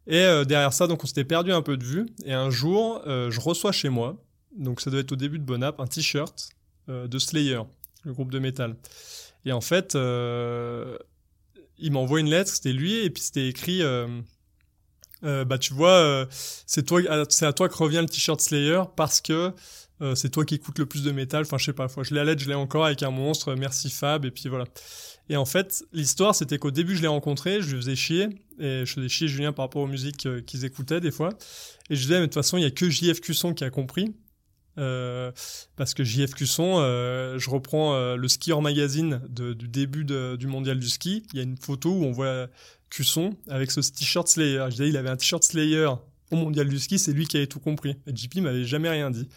Et 0.07 0.19
euh, 0.25 0.45
derrière 0.45 0.73
ça, 0.73 0.87
donc 0.87 1.05
on 1.05 1.07
s'était 1.07 1.25
perdu 1.25 1.53
un 1.53 1.63
peu 1.63 1.77
de 1.77 1.85
vue. 1.85 2.07
Et 2.25 2.33
un 2.33 2.51
jour, 2.51 3.03
euh, 3.07 3.31
je 3.31 3.41
reçois 3.41 3.73
chez 3.73 3.89
moi, 3.89 4.17
donc 4.57 4.81
ça 4.81 4.91
doit 4.91 5.01
être 5.01 5.13
au 5.13 5.17
début 5.17 5.39
de 5.39 5.45
Bonap, 5.45 5.81
un 5.81 5.87
t-shirt 5.87 6.51
euh, 6.89 7.07
de 7.07 7.19
Slayer, 7.19 7.61
le 8.05 8.13
groupe 8.13 8.31
de 8.33 8.39
métal. 8.39 8.77
Et 9.45 9.53
en 9.53 9.61
fait, 9.61 9.95
euh, 9.95 10.99
il 11.79 11.93
m'envoie 11.93 12.21
une 12.21 12.31
lettre, 12.31 12.51
c'était 12.51 12.73
lui, 12.73 13.05
et 13.05 13.11
puis 13.11 13.23
c'était 13.23 13.49
écrit, 13.49 13.83
bah 15.23 15.59
tu 15.59 15.75
vois, 15.75 16.27
toi, 16.87 17.27
c'est 17.29 17.47
à 17.47 17.53
toi 17.53 17.69
que 17.69 17.75
revient 17.75 18.01
le 18.01 18.09
t-shirt 18.09 18.41
Slayer 18.41 18.83
parce 18.97 19.21
que 19.21 19.53
euh, 20.03 20.17
c'est 20.17 20.31
toi 20.31 20.45
qui 20.45 20.57
écoutes 20.57 20.79
le 20.79 20.87
plus 20.87 21.05
de 21.05 21.13
métal. 21.13 21.43
Enfin, 21.43 21.59
je 21.59 21.67
sais 21.67 21.73
pas. 21.73 21.87
Je 22.03 22.13
l'ai 22.13 22.21
à 22.21 22.25
l'aide, 22.25 22.41
je 22.41 22.49
l'ai 22.49 22.55
encore 22.55 22.85
avec 22.85 23.03
un 23.03 23.11
monstre. 23.11 23.55
Merci 23.55 23.89
Fab. 23.89 24.25
Et 24.25 24.33
puis 24.33 24.49
voilà. 24.49 24.65
Et 25.29 25.37
en 25.37 25.45
fait, 25.45 25.85
l'histoire, 25.93 26.35
c'était 26.35 26.59
qu'au 26.59 26.73
début, 26.73 26.97
je 26.97 27.03
l'ai 27.03 27.09
rencontré, 27.09 27.63
je 27.63 27.71
lui 27.71 27.77
faisais 27.77 27.95
chier. 27.95 28.29
Et 28.59 28.85
je 28.85 28.93
faisais 28.93 29.09
chier 29.09 29.29
Julien 29.29 29.53
par 29.53 29.67
rapport 29.67 29.83
aux 29.83 29.87
musiques 29.87 30.27
euh, 30.27 30.41
qu'ils 30.41 30.65
écoutaient 30.65 31.01
des 31.01 31.13
fois. 31.13 31.31
Et 31.89 31.95
je 31.95 32.03
disais, 32.03 32.15
mais 32.15 32.23
de 32.23 32.27
toute 32.27 32.35
façon, 32.35 32.59
il 32.59 32.63
y 32.63 32.67
a 32.67 32.71
que 32.71 32.91
JF 32.91 33.21
Cusson 33.21 33.55
qui 33.55 33.63
a 33.63 33.71
compris. 33.71 34.13
Euh, 34.79 35.31
parce 35.77 35.95
que 35.95 36.03
JF 36.03 36.35
Cusson, 36.35 36.77
je 37.39 37.51
reprends 37.51 38.17
le 38.17 38.29
skieur 38.29 38.63
magazine 38.63 39.21
du 39.29 39.69
début 39.69 40.05
du 40.05 40.47
mondial 40.47 40.79
du 40.79 40.89
ski. 40.89 41.25
Il 41.33 41.37
y 41.37 41.41
a 41.41 41.43
une 41.43 41.59
photo 41.59 41.91
où 41.91 42.05
on 42.05 42.11
voit 42.11 42.49
Cusson 42.91 43.37
avec 43.49 43.71
ce 43.71 43.81
t-shirt 43.81 44.27
Slayer. 44.27 44.65
Je 44.67 44.71
disais, 44.71 44.89
il 44.89 44.97
avait 44.97 45.11
un 45.11 45.17
t-shirt 45.17 45.45
Slayer 45.45 45.91
au 46.33 46.37
mondial 46.37 46.69
du 46.69 46.79
ski, 46.79 46.99
c'est 46.99 47.13
lui 47.13 47.27
qui 47.27 47.37
avait 47.37 47.47
tout 47.47 47.61
compris. 47.61 47.97
Et 48.07 48.17
JP 48.17 48.39
m'avait 48.39 48.65
jamais 48.65 48.89
rien 48.89 49.11
dit. 49.11 49.29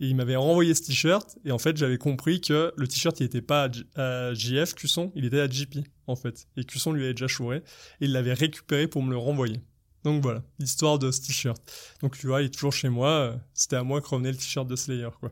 Et 0.00 0.06
il 0.06 0.16
m'avait 0.16 0.36
renvoyé 0.36 0.74
ce 0.74 0.82
t-shirt, 0.82 1.36
et 1.44 1.52
en 1.52 1.58
fait, 1.58 1.76
j'avais 1.76 1.98
compris 1.98 2.40
que 2.40 2.72
le 2.74 2.88
t-shirt, 2.88 3.20
il 3.20 3.26
était 3.26 3.42
pas 3.42 3.68
à, 3.96 4.34
JF, 4.34 4.74
Cusson, 4.74 5.12
il 5.14 5.26
était 5.26 5.40
à 5.40 5.48
JP, 5.48 5.78
en 6.06 6.16
fait. 6.16 6.46
Et 6.56 6.64
Cusson 6.64 6.92
lui 6.92 7.04
avait 7.04 7.14
déjà 7.14 7.28
chouré, 7.28 7.58
et 7.58 8.06
il 8.06 8.12
l'avait 8.12 8.32
récupéré 8.32 8.86
pour 8.86 9.02
me 9.02 9.10
le 9.10 9.18
renvoyer. 9.18 9.60
Donc 10.02 10.22
voilà, 10.22 10.42
l'histoire 10.58 10.98
de 10.98 11.10
ce 11.10 11.20
t-shirt. 11.20 11.60
Donc 12.00 12.16
tu 12.16 12.26
vois, 12.26 12.40
il 12.40 12.46
est 12.46 12.54
toujours 12.54 12.72
chez 12.72 12.88
moi, 12.88 13.34
c'était 13.52 13.76
à 13.76 13.82
moi 13.82 14.00
que 14.00 14.08
revenait 14.08 14.32
le 14.32 14.38
t-shirt 14.38 14.66
de 14.66 14.74
Slayer, 14.74 15.10
quoi. 15.20 15.30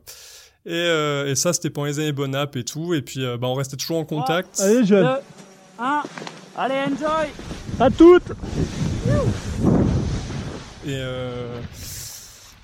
Et, 0.65 0.73
euh, 0.73 1.31
et 1.31 1.35
ça, 1.35 1.51
c'était 1.53 1.71
pendant 1.71 1.87
les 1.87 1.99
années 1.99 2.11
Bonap 2.11 2.55
et 2.55 2.63
tout, 2.63 2.93
et 2.93 3.01
puis 3.01 3.23
euh, 3.23 3.37
bah, 3.37 3.47
on 3.47 3.55
restait 3.55 3.77
toujours 3.77 3.97
en 3.97 4.05
contact. 4.05 4.59
Allez, 4.59 4.85
jeune. 4.85 5.17
1, 5.79 6.03
allez, 6.57 6.75
enjoy 6.75 7.29
À 7.79 7.89
toutes 7.89 8.33
Et, 10.89 11.01
euh, 11.01 11.61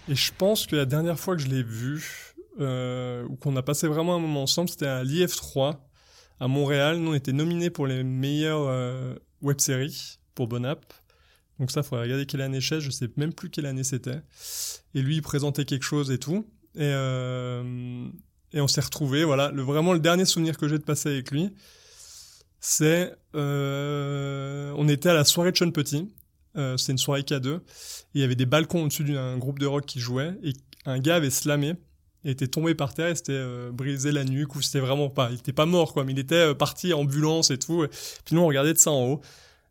et 0.08 0.16
je 0.16 0.32
pense 0.36 0.66
que 0.66 0.76
la 0.76 0.86
dernière 0.86 1.20
fois 1.20 1.36
que 1.36 1.42
je 1.42 1.48
l'ai 1.48 1.62
vu, 1.62 2.34
euh, 2.60 3.24
ou 3.28 3.36
qu'on 3.36 3.56
a 3.56 3.62
passé 3.62 3.88
vraiment 3.88 4.16
un 4.16 4.20
moment 4.20 4.44
ensemble, 4.44 4.70
c'était 4.70 4.88
à 4.88 5.04
l'IF3 5.04 5.78
à 6.40 6.48
Montréal. 6.48 6.98
Nous, 6.98 7.12
on 7.12 7.14
était 7.14 7.34
nominés 7.34 7.70
pour 7.70 7.86
les 7.86 8.04
meilleures 8.04 8.68
euh, 8.68 9.14
web-séries 9.42 10.20
pour 10.34 10.48
Bonap. 10.48 10.94
Donc 11.60 11.70
ça, 11.72 11.82
il 11.82 11.84
faudrait 11.84 12.06
regarder 12.06 12.26
quelle 12.26 12.42
année 12.42 12.62
c'est, 12.62 12.82
je 12.82 12.90
sais 12.90 13.10
même 13.16 13.34
plus 13.34 13.50
quelle 13.50 13.68
année 13.68 13.84
c'était. 13.84 14.22
Et 14.94 15.02
lui, 15.02 15.18
il 15.18 15.22
présentait 15.22 15.66
quelque 15.66 15.86
chose 15.86 16.12
et 16.12 16.18
tout. 16.18 16.46
Et, 16.76 16.82
euh, 16.82 18.08
on 18.54 18.68
s'est 18.68 18.82
retrouvés, 18.82 19.24
voilà. 19.24 19.52
Vraiment, 19.52 19.94
le 19.94 20.00
dernier 20.00 20.26
souvenir 20.26 20.58
que 20.58 20.68
j'ai 20.68 20.78
de 20.78 20.84
passer 20.84 21.10
avec 21.10 21.32
lui, 21.32 21.54
c'est... 22.60 23.16
Euh, 23.36 24.74
on 24.78 24.88
était 24.88 25.10
à 25.10 25.14
la 25.14 25.26
soirée 25.26 25.52
de 25.52 25.58
Sean 25.58 25.72
Petit. 25.72 26.10
Euh, 26.58 26.78
c'était 26.78 26.94
une 26.94 26.98
soirée 26.98 27.22
K2. 27.22 27.56
Et 27.56 27.60
il 28.16 28.22
y 28.22 28.24
avait 28.24 28.36
des 28.36 28.46
balcons 28.46 28.84
au-dessus 28.84 29.04
d'un 29.04 29.38
groupe 29.38 29.60
de 29.60 29.66
rock 29.66 29.86
qui 29.86 30.00
jouait. 30.00 30.34
Et 30.44 30.54
un 30.86 31.00
gars 31.00 31.16
avait 31.16 31.30
slamé. 31.30 31.76
Il 32.26 32.32
était 32.32 32.48
tombé 32.48 32.74
par 32.74 32.94
terre 32.96 33.10
et 33.10 33.16
c'était 33.16 33.34
euh, 33.34 33.72
brisé 33.72 34.12
la 34.12 34.24
nuque 34.24 34.56
ou 34.56 34.62
c'était 34.62 34.80
vraiment 34.80 35.10
pas 35.10 35.30
il 35.30 35.36
était 35.36 35.54
pas 35.54 35.68
mort 35.68 35.94
quoi 35.94 36.04
mais 36.04 36.12
il 36.12 36.18
était 36.18 36.34
euh, 36.36 36.54
parti 36.56 36.92
ambulance 36.92 37.52
et 37.52 37.60
tout 37.60 37.84
et 37.84 37.88
puis 37.88 38.34
nous 38.34 38.42
on 38.42 38.48
regardait 38.48 38.74
de 38.74 38.80
ça 38.80 38.90
en 38.90 39.06
haut 39.06 39.22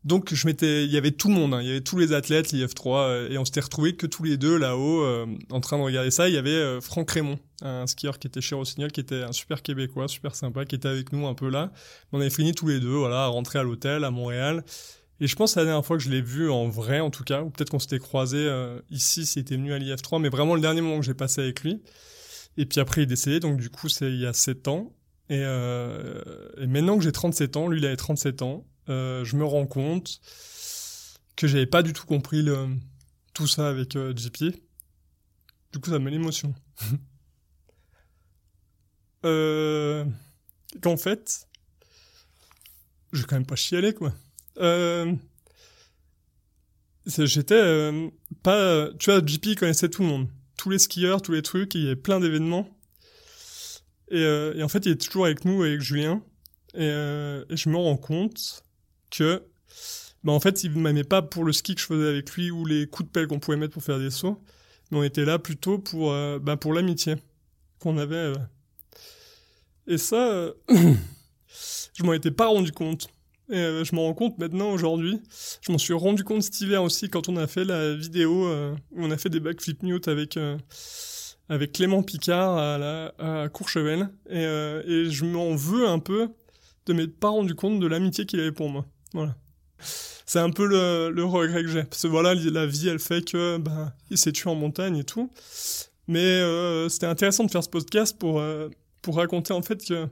donc 0.04 0.32
je 0.32 0.46
m'étais 0.46 0.84
il 0.84 0.92
y 0.92 0.96
avait 0.96 1.10
tout 1.10 1.26
le 1.26 1.34
monde 1.34 1.52
hein. 1.52 1.60
il 1.62 1.66
y 1.66 1.70
avait 1.70 1.80
tous 1.80 1.98
les 1.98 2.12
athlètes 2.12 2.52
l'IF3 2.52 2.96
euh, 2.96 3.28
et 3.28 3.38
on 3.38 3.44
s'était 3.44 3.60
retrouvés 3.60 3.96
que 3.96 4.06
tous 4.06 4.22
les 4.22 4.36
deux 4.36 4.56
là-haut 4.56 5.02
euh, 5.02 5.26
en 5.50 5.60
train 5.60 5.78
de 5.78 5.82
regarder 5.82 6.12
ça 6.12 6.28
il 6.28 6.34
y 6.36 6.38
avait 6.38 6.80
Franck 6.80 7.10
Raymond 7.10 7.40
un 7.62 7.88
skieur 7.88 8.20
qui 8.20 8.28
était 8.28 8.40
chez 8.40 8.54
Rossignol 8.54 8.92
qui 8.92 9.00
était 9.00 9.24
un 9.24 9.32
super 9.32 9.60
québécois 9.60 10.06
super 10.06 10.36
sympa 10.36 10.64
qui 10.64 10.76
était 10.76 10.88
avec 10.88 11.12
nous 11.12 11.26
un 11.26 11.34
peu 11.34 11.48
là 11.48 11.72
on 12.12 12.20
avait 12.20 12.30
fini 12.30 12.52
tous 12.52 12.68
les 12.68 12.78
deux 12.78 12.94
voilà 12.94 13.24
à 13.24 13.26
rentrer 13.26 13.58
à 13.58 13.64
l'hôtel 13.64 14.04
à 14.04 14.12
Montréal 14.12 14.62
et 15.20 15.26
je 15.26 15.36
pense 15.36 15.54
que 15.54 15.60
la 15.60 15.66
dernière 15.66 15.84
fois 15.84 15.96
que 15.96 16.02
je 16.02 16.10
l'ai 16.10 16.22
vu 16.22 16.50
en 16.50 16.68
vrai 16.68 17.00
en 17.00 17.10
tout 17.10 17.24
cas 17.24 17.42
ou 17.42 17.50
peut-être 17.50 17.70
qu'on 17.70 17.78
s'était 17.78 17.98
croisé 17.98 18.50
ici 18.90 19.24
s'il 19.26 19.42
était 19.42 19.56
venu 19.56 19.72
à 19.72 19.78
l'IF3 19.78 20.20
mais 20.20 20.28
vraiment 20.28 20.54
le 20.54 20.60
dernier 20.60 20.80
moment 20.80 20.98
que 20.98 21.06
j'ai 21.06 21.14
passé 21.14 21.40
avec 21.40 21.62
lui 21.62 21.82
et 22.56 22.66
puis 22.66 22.80
après, 22.80 23.02
il 23.02 23.04
est 23.04 23.06
décédé, 23.06 23.40
donc 23.40 23.58
du 23.58 23.68
coup, 23.70 23.88
c'est 23.88 24.10
il 24.10 24.20
y 24.20 24.26
a 24.26 24.32
7 24.32 24.68
ans. 24.68 24.92
Et, 25.28 25.40
euh, 25.40 26.22
et 26.58 26.66
maintenant 26.66 26.96
que 26.96 27.04
j'ai 27.04 27.12
37 27.12 27.56
ans, 27.56 27.68
lui, 27.68 27.80
il 27.80 27.86
avait 27.86 27.96
37 27.96 28.42
ans, 28.42 28.66
euh, 28.88 29.24
je 29.24 29.36
me 29.36 29.44
rends 29.44 29.66
compte 29.66 30.20
que 31.36 31.46
j'avais 31.46 31.66
pas 31.66 31.82
du 31.82 31.92
tout 31.92 32.06
compris 32.06 32.46
tout 33.32 33.46
ça 33.46 33.68
avec 33.68 33.96
euh, 33.96 34.14
JP. 34.14 34.54
Du 35.72 35.80
coup, 35.80 35.90
ça 35.90 35.98
me 35.98 36.04
met 36.04 36.10
l'émotion. 36.12 36.54
euh, 39.24 40.04
qu'en 40.80 40.96
fait, 40.96 41.48
je 43.12 43.22
vais 43.22 43.26
quand 43.26 43.36
même 43.36 43.46
pas 43.46 43.56
chialer, 43.56 43.94
quoi. 43.94 44.12
Euh, 44.58 45.12
J'étais 47.06 47.54
euh, 47.54 48.08
pas... 48.42 48.88
Tu 48.98 49.10
vois, 49.10 49.24
JP 49.24 49.56
connaissait 49.56 49.88
tout 49.88 50.02
le 50.02 50.08
monde 50.08 50.28
tous 50.56 50.70
les 50.70 50.78
skieurs, 50.78 51.22
tous 51.22 51.32
les 51.32 51.42
trucs, 51.42 51.74
il 51.74 51.82
y 51.82 51.86
avait 51.86 51.96
plein 51.96 52.20
d'événements. 52.20 52.68
Et, 54.10 54.22
euh, 54.22 54.62
en 54.62 54.68
fait, 54.68 54.86
il 54.86 54.92
est 54.92 55.00
toujours 55.00 55.26
avec 55.26 55.44
nous, 55.44 55.62
avec 55.62 55.80
Julien. 55.80 56.22
Et, 56.74 56.88
je 56.88 57.68
me 57.68 57.76
rends 57.76 57.96
compte 57.96 58.64
que, 59.10 59.42
bah 60.22 60.32
en 60.32 60.40
fait, 60.40 60.64
il 60.64 60.70
m'aimait 60.72 61.04
pas 61.04 61.22
pour 61.22 61.44
le 61.44 61.52
ski 61.52 61.74
que 61.74 61.80
je 61.80 61.86
faisais 61.86 62.08
avec 62.08 62.30
lui 62.32 62.50
ou 62.50 62.64
les 62.64 62.86
coups 62.86 63.08
de 63.08 63.12
pelle 63.12 63.26
qu'on 63.26 63.38
pouvait 63.38 63.56
mettre 63.56 63.74
pour 63.74 63.84
faire 63.84 63.98
des 63.98 64.10
sauts. 64.10 64.42
Mais 64.90 64.98
on 64.98 65.02
était 65.02 65.24
là 65.24 65.38
plutôt 65.38 65.78
pour, 65.78 66.12
euh, 66.12 66.38
bah 66.38 66.56
pour 66.56 66.72
l'amitié 66.72 67.16
qu'on 67.78 67.98
avait. 67.98 68.32
Et 69.86 69.98
ça, 69.98 70.16
euh, 70.16 70.52
je 71.94 72.02
m'en 72.02 72.12
étais 72.12 72.30
pas 72.30 72.46
rendu 72.46 72.72
compte. 72.72 73.08
Et 73.50 73.56
euh, 73.56 73.84
je 73.84 73.94
m'en 73.94 74.04
rends 74.04 74.14
compte 74.14 74.38
maintenant 74.38 74.70
aujourd'hui. 74.70 75.20
Je 75.60 75.70
m'en 75.70 75.78
suis 75.78 75.92
rendu 75.92 76.24
compte 76.24 76.42
cet 76.42 76.60
hiver 76.60 76.82
aussi 76.82 77.10
quand 77.10 77.28
on 77.28 77.36
a 77.36 77.46
fait 77.46 77.64
la 77.64 77.94
vidéo 77.94 78.46
euh, 78.46 78.74
où 78.92 79.04
on 79.04 79.10
a 79.10 79.18
fait 79.18 79.28
des 79.28 79.40
backflip 79.40 79.82
mute 79.82 80.08
avec 80.08 80.36
euh, 80.36 80.56
avec 81.50 81.72
Clément 81.72 82.02
Picard 82.02 82.56
à, 82.56 82.78
la, 82.78 83.14
à 83.18 83.48
Courchevel. 83.50 84.08
Et, 84.30 84.42
et 84.42 85.10
je 85.10 85.24
m'en 85.26 85.54
veux 85.54 85.86
un 85.86 85.98
peu 85.98 86.28
de 86.86 86.92
m'être 86.94 87.18
pas 87.18 87.28
rendu 87.28 87.54
compte 87.54 87.80
de 87.80 87.86
l'amitié 87.86 88.24
qu'il 88.24 88.40
avait 88.40 88.52
pour 88.52 88.70
moi. 88.70 88.86
Voilà. 89.12 89.36
C'est 90.26 90.38
un 90.38 90.50
peu 90.50 90.64
le, 90.64 91.10
le 91.10 91.24
regret 91.24 91.62
que 91.62 91.68
j'ai. 91.68 91.84
Parce 91.84 92.02
que 92.02 92.08
voilà, 92.08 92.34
la 92.34 92.64
vie, 92.64 92.88
elle 92.88 92.98
fait 92.98 93.22
que 93.30 93.58
ben, 93.58 93.92
il 94.08 94.16
s'est 94.16 94.32
tué 94.32 94.48
en 94.48 94.54
montagne 94.54 94.96
et 94.96 95.04
tout. 95.04 95.30
Mais 96.08 96.40
c'était 96.88 97.06
intéressant 97.06 97.44
de 97.44 97.50
faire 97.50 97.62
ce 97.62 97.68
podcast 97.68 98.18
pour, 98.18 98.42
pour 99.02 99.16
raconter 99.16 99.52
en 99.52 99.60
fait 99.60 99.86
que 99.86 100.06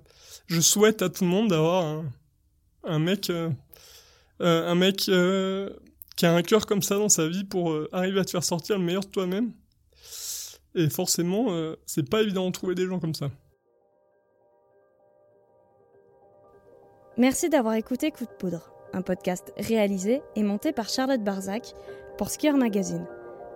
je 0.49 0.61
souhaite 0.61 1.01
à 1.01 1.09
tout 1.09 1.25
le 1.25 1.31
monde 1.31 1.49
d'avoir 1.49 1.83
un, 1.83 2.05
un 2.85 2.99
mec, 2.99 3.31
euh, 3.31 3.51
euh, 4.40 4.71
un 4.71 4.75
mec 4.75 5.09
euh, 5.09 5.71
qui 6.16 6.27
a 6.27 6.35
un 6.35 6.42
cœur 6.42 6.66
comme 6.66 6.83
ça 6.83 6.97
dans 6.97 7.09
sa 7.09 7.29
vie 7.29 7.45
pour 7.45 7.75
arriver 7.92 8.21
à 8.21 8.25
te 8.25 8.31
faire 8.31 8.45
sortir 8.45 8.79
le 8.79 8.85
meilleur 8.85 9.03
de 9.03 9.09
toi-même. 9.09 9.53
Et 10.75 10.88
forcément, 10.88 11.49
c'est 11.85 12.09
pas 12.09 12.23
évident 12.23 12.47
de 12.47 12.53
trouver 12.53 12.75
des 12.75 12.87
gens 12.87 12.99
comme 12.99 13.14
ça. 13.14 13.31
Merci 17.18 17.51
d'avoir 17.51 17.75
écouté 17.75 18.11
Coup 18.11 18.25
de 18.25 18.31
poudre, 18.31 18.73
un 18.95 19.03
podcast 19.03 19.53
réalisé 19.59 20.23
et 20.35 20.42
monté 20.42 20.73
par 20.73 20.88
Charlotte 20.88 21.23
Barzac 21.23 21.75
pour 22.16 22.31
Skier 22.31 22.53
Magazine. 22.53 23.07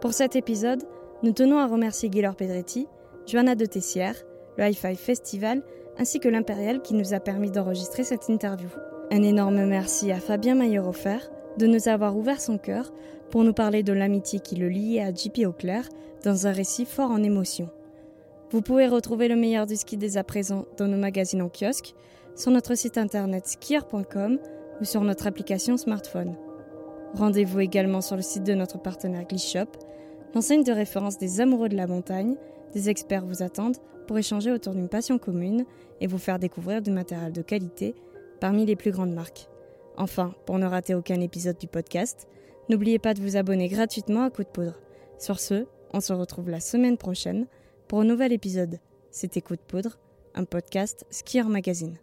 Pour 0.02 0.12
cet 0.12 0.36
épisode, 0.36 0.82
nous 1.22 1.32
tenons 1.32 1.58
à 1.58 1.66
remercier 1.66 2.10
Gaylor 2.10 2.36
Pedretti, 2.36 2.86
Johanna 3.26 3.54
de 3.54 3.64
Tessière, 3.64 4.16
le 4.58 4.64
Hi-Fi 4.64 4.94
Festival 4.94 5.62
ainsi 5.98 6.20
que 6.20 6.28
l'Impérial 6.28 6.82
qui 6.82 6.94
nous 6.94 7.14
a 7.14 7.20
permis 7.20 7.50
d'enregistrer 7.50 8.04
cette 8.04 8.28
interview. 8.28 8.68
Un 9.12 9.22
énorme 9.22 9.66
merci 9.66 10.10
à 10.10 10.18
Fabien 10.18 10.56
Mayer-Offer 10.56 11.18
de 11.58 11.66
nous 11.68 11.86
avoir 11.86 12.16
ouvert 12.16 12.40
son 12.40 12.58
cœur 12.58 12.92
pour 13.30 13.44
nous 13.44 13.52
parler 13.52 13.84
de 13.84 13.92
l'amitié 13.92 14.40
qui 14.40 14.56
le 14.56 14.68
liait 14.68 15.00
à 15.00 15.14
JP 15.14 15.46
Auclair 15.46 15.88
dans 16.24 16.48
un 16.48 16.52
récit 16.52 16.84
fort 16.84 17.12
en 17.12 17.22
émotion. 17.22 17.70
Vous 18.50 18.62
pouvez 18.62 18.88
retrouver 18.88 19.28
le 19.28 19.36
meilleur 19.36 19.66
du 19.66 19.76
ski 19.76 19.96
dès 19.96 20.16
à 20.16 20.24
présent 20.24 20.66
dans 20.76 20.88
nos 20.88 20.96
magazines 20.96 21.40
en 21.40 21.48
kiosque, 21.48 21.94
sur 22.34 22.50
notre 22.50 22.74
site 22.74 22.98
internet 22.98 23.46
skier.com 23.46 24.40
ou 24.80 24.84
sur 24.84 25.02
notre 25.02 25.28
application 25.28 25.76
smartphone. 25.76 26.34
Rendez-vous 27.14 27.60
également 27.60 28.00
sur 28.00 28.16
le 28.16 28.22
site 28.22 28.42
de 28.42 28.54
notre 28.54 28.82
partenaire 28.82 29.26
Glishop, 29.28 29.70
l'enseigne 30.34 30.64
de 30.64 30.72
référence 30.72 31.16
des 31.16 31.40
amoureux 31.40 31.68
de 31.68 31.76
la 31.76 31.86
montagne. 31.86 32.34
Des 32.74 32.90
experts 32.90 33.24
vous 33.24 33.44
attendent 33.44 33.78
pour 34.08 34.18
échanger 34.18 34.50
autour 34.50 34.74
d'une 34.74 34.88
passion 34.88 35.18
commune 35.18 35.64
et 36.00 36.08
vous 36.08 36.18
faire 36.18 36.40
découvrir 36.40 36.82
du 36.82 36.90
matériel 36.90 37.32
de 37.32 37.42
qualité 37.42 37.94
parmi 38.40 38.66
les 38.66 38.76
plus 38.76 38.90
grandes 38.90 39.12
marques. 39.14 39.48
Enfin, 39.96 40.34
pour 40.44 40.58
ne 40.58 40.66
rater 40.66 40.94
aucun 40.94 41.20
épisode 41.20 41.58
du 41.58 41.66
podcast, 41.66 42.28
n'oubliez 42.68 42.98
pas 42.98 43.14
de 43.14 43.20
vous 43.20 43.36
abonner 43.36 43.68
gratuitement 43.68 44.24
à 44.24 44.30
Coup 44.30 44.44
de 44.44 44.48
Poudre. 44.48 44.78
Sur 45.18 45.40
ce, 45.40 45.66
on 45.92 46.00
se 46.00 46.12
retrouve 46.12 46.50
la 46.50 46.60
semaine 46.60 46.98
prochaine 46.98 47.46
pour 47.88 48.00
un 48.00 48.04
nouvel 48.04 48.32
épisode. 48.32 48.78
C'était 49.10 49.40
Coup 49.40 49.56
de 49.56 49.60
Poudre, 49.60 49.98
un 50.34 50.44
podcast 50.44 51.06
Skier 51.10 51.44
Magazine. 51.44 51.98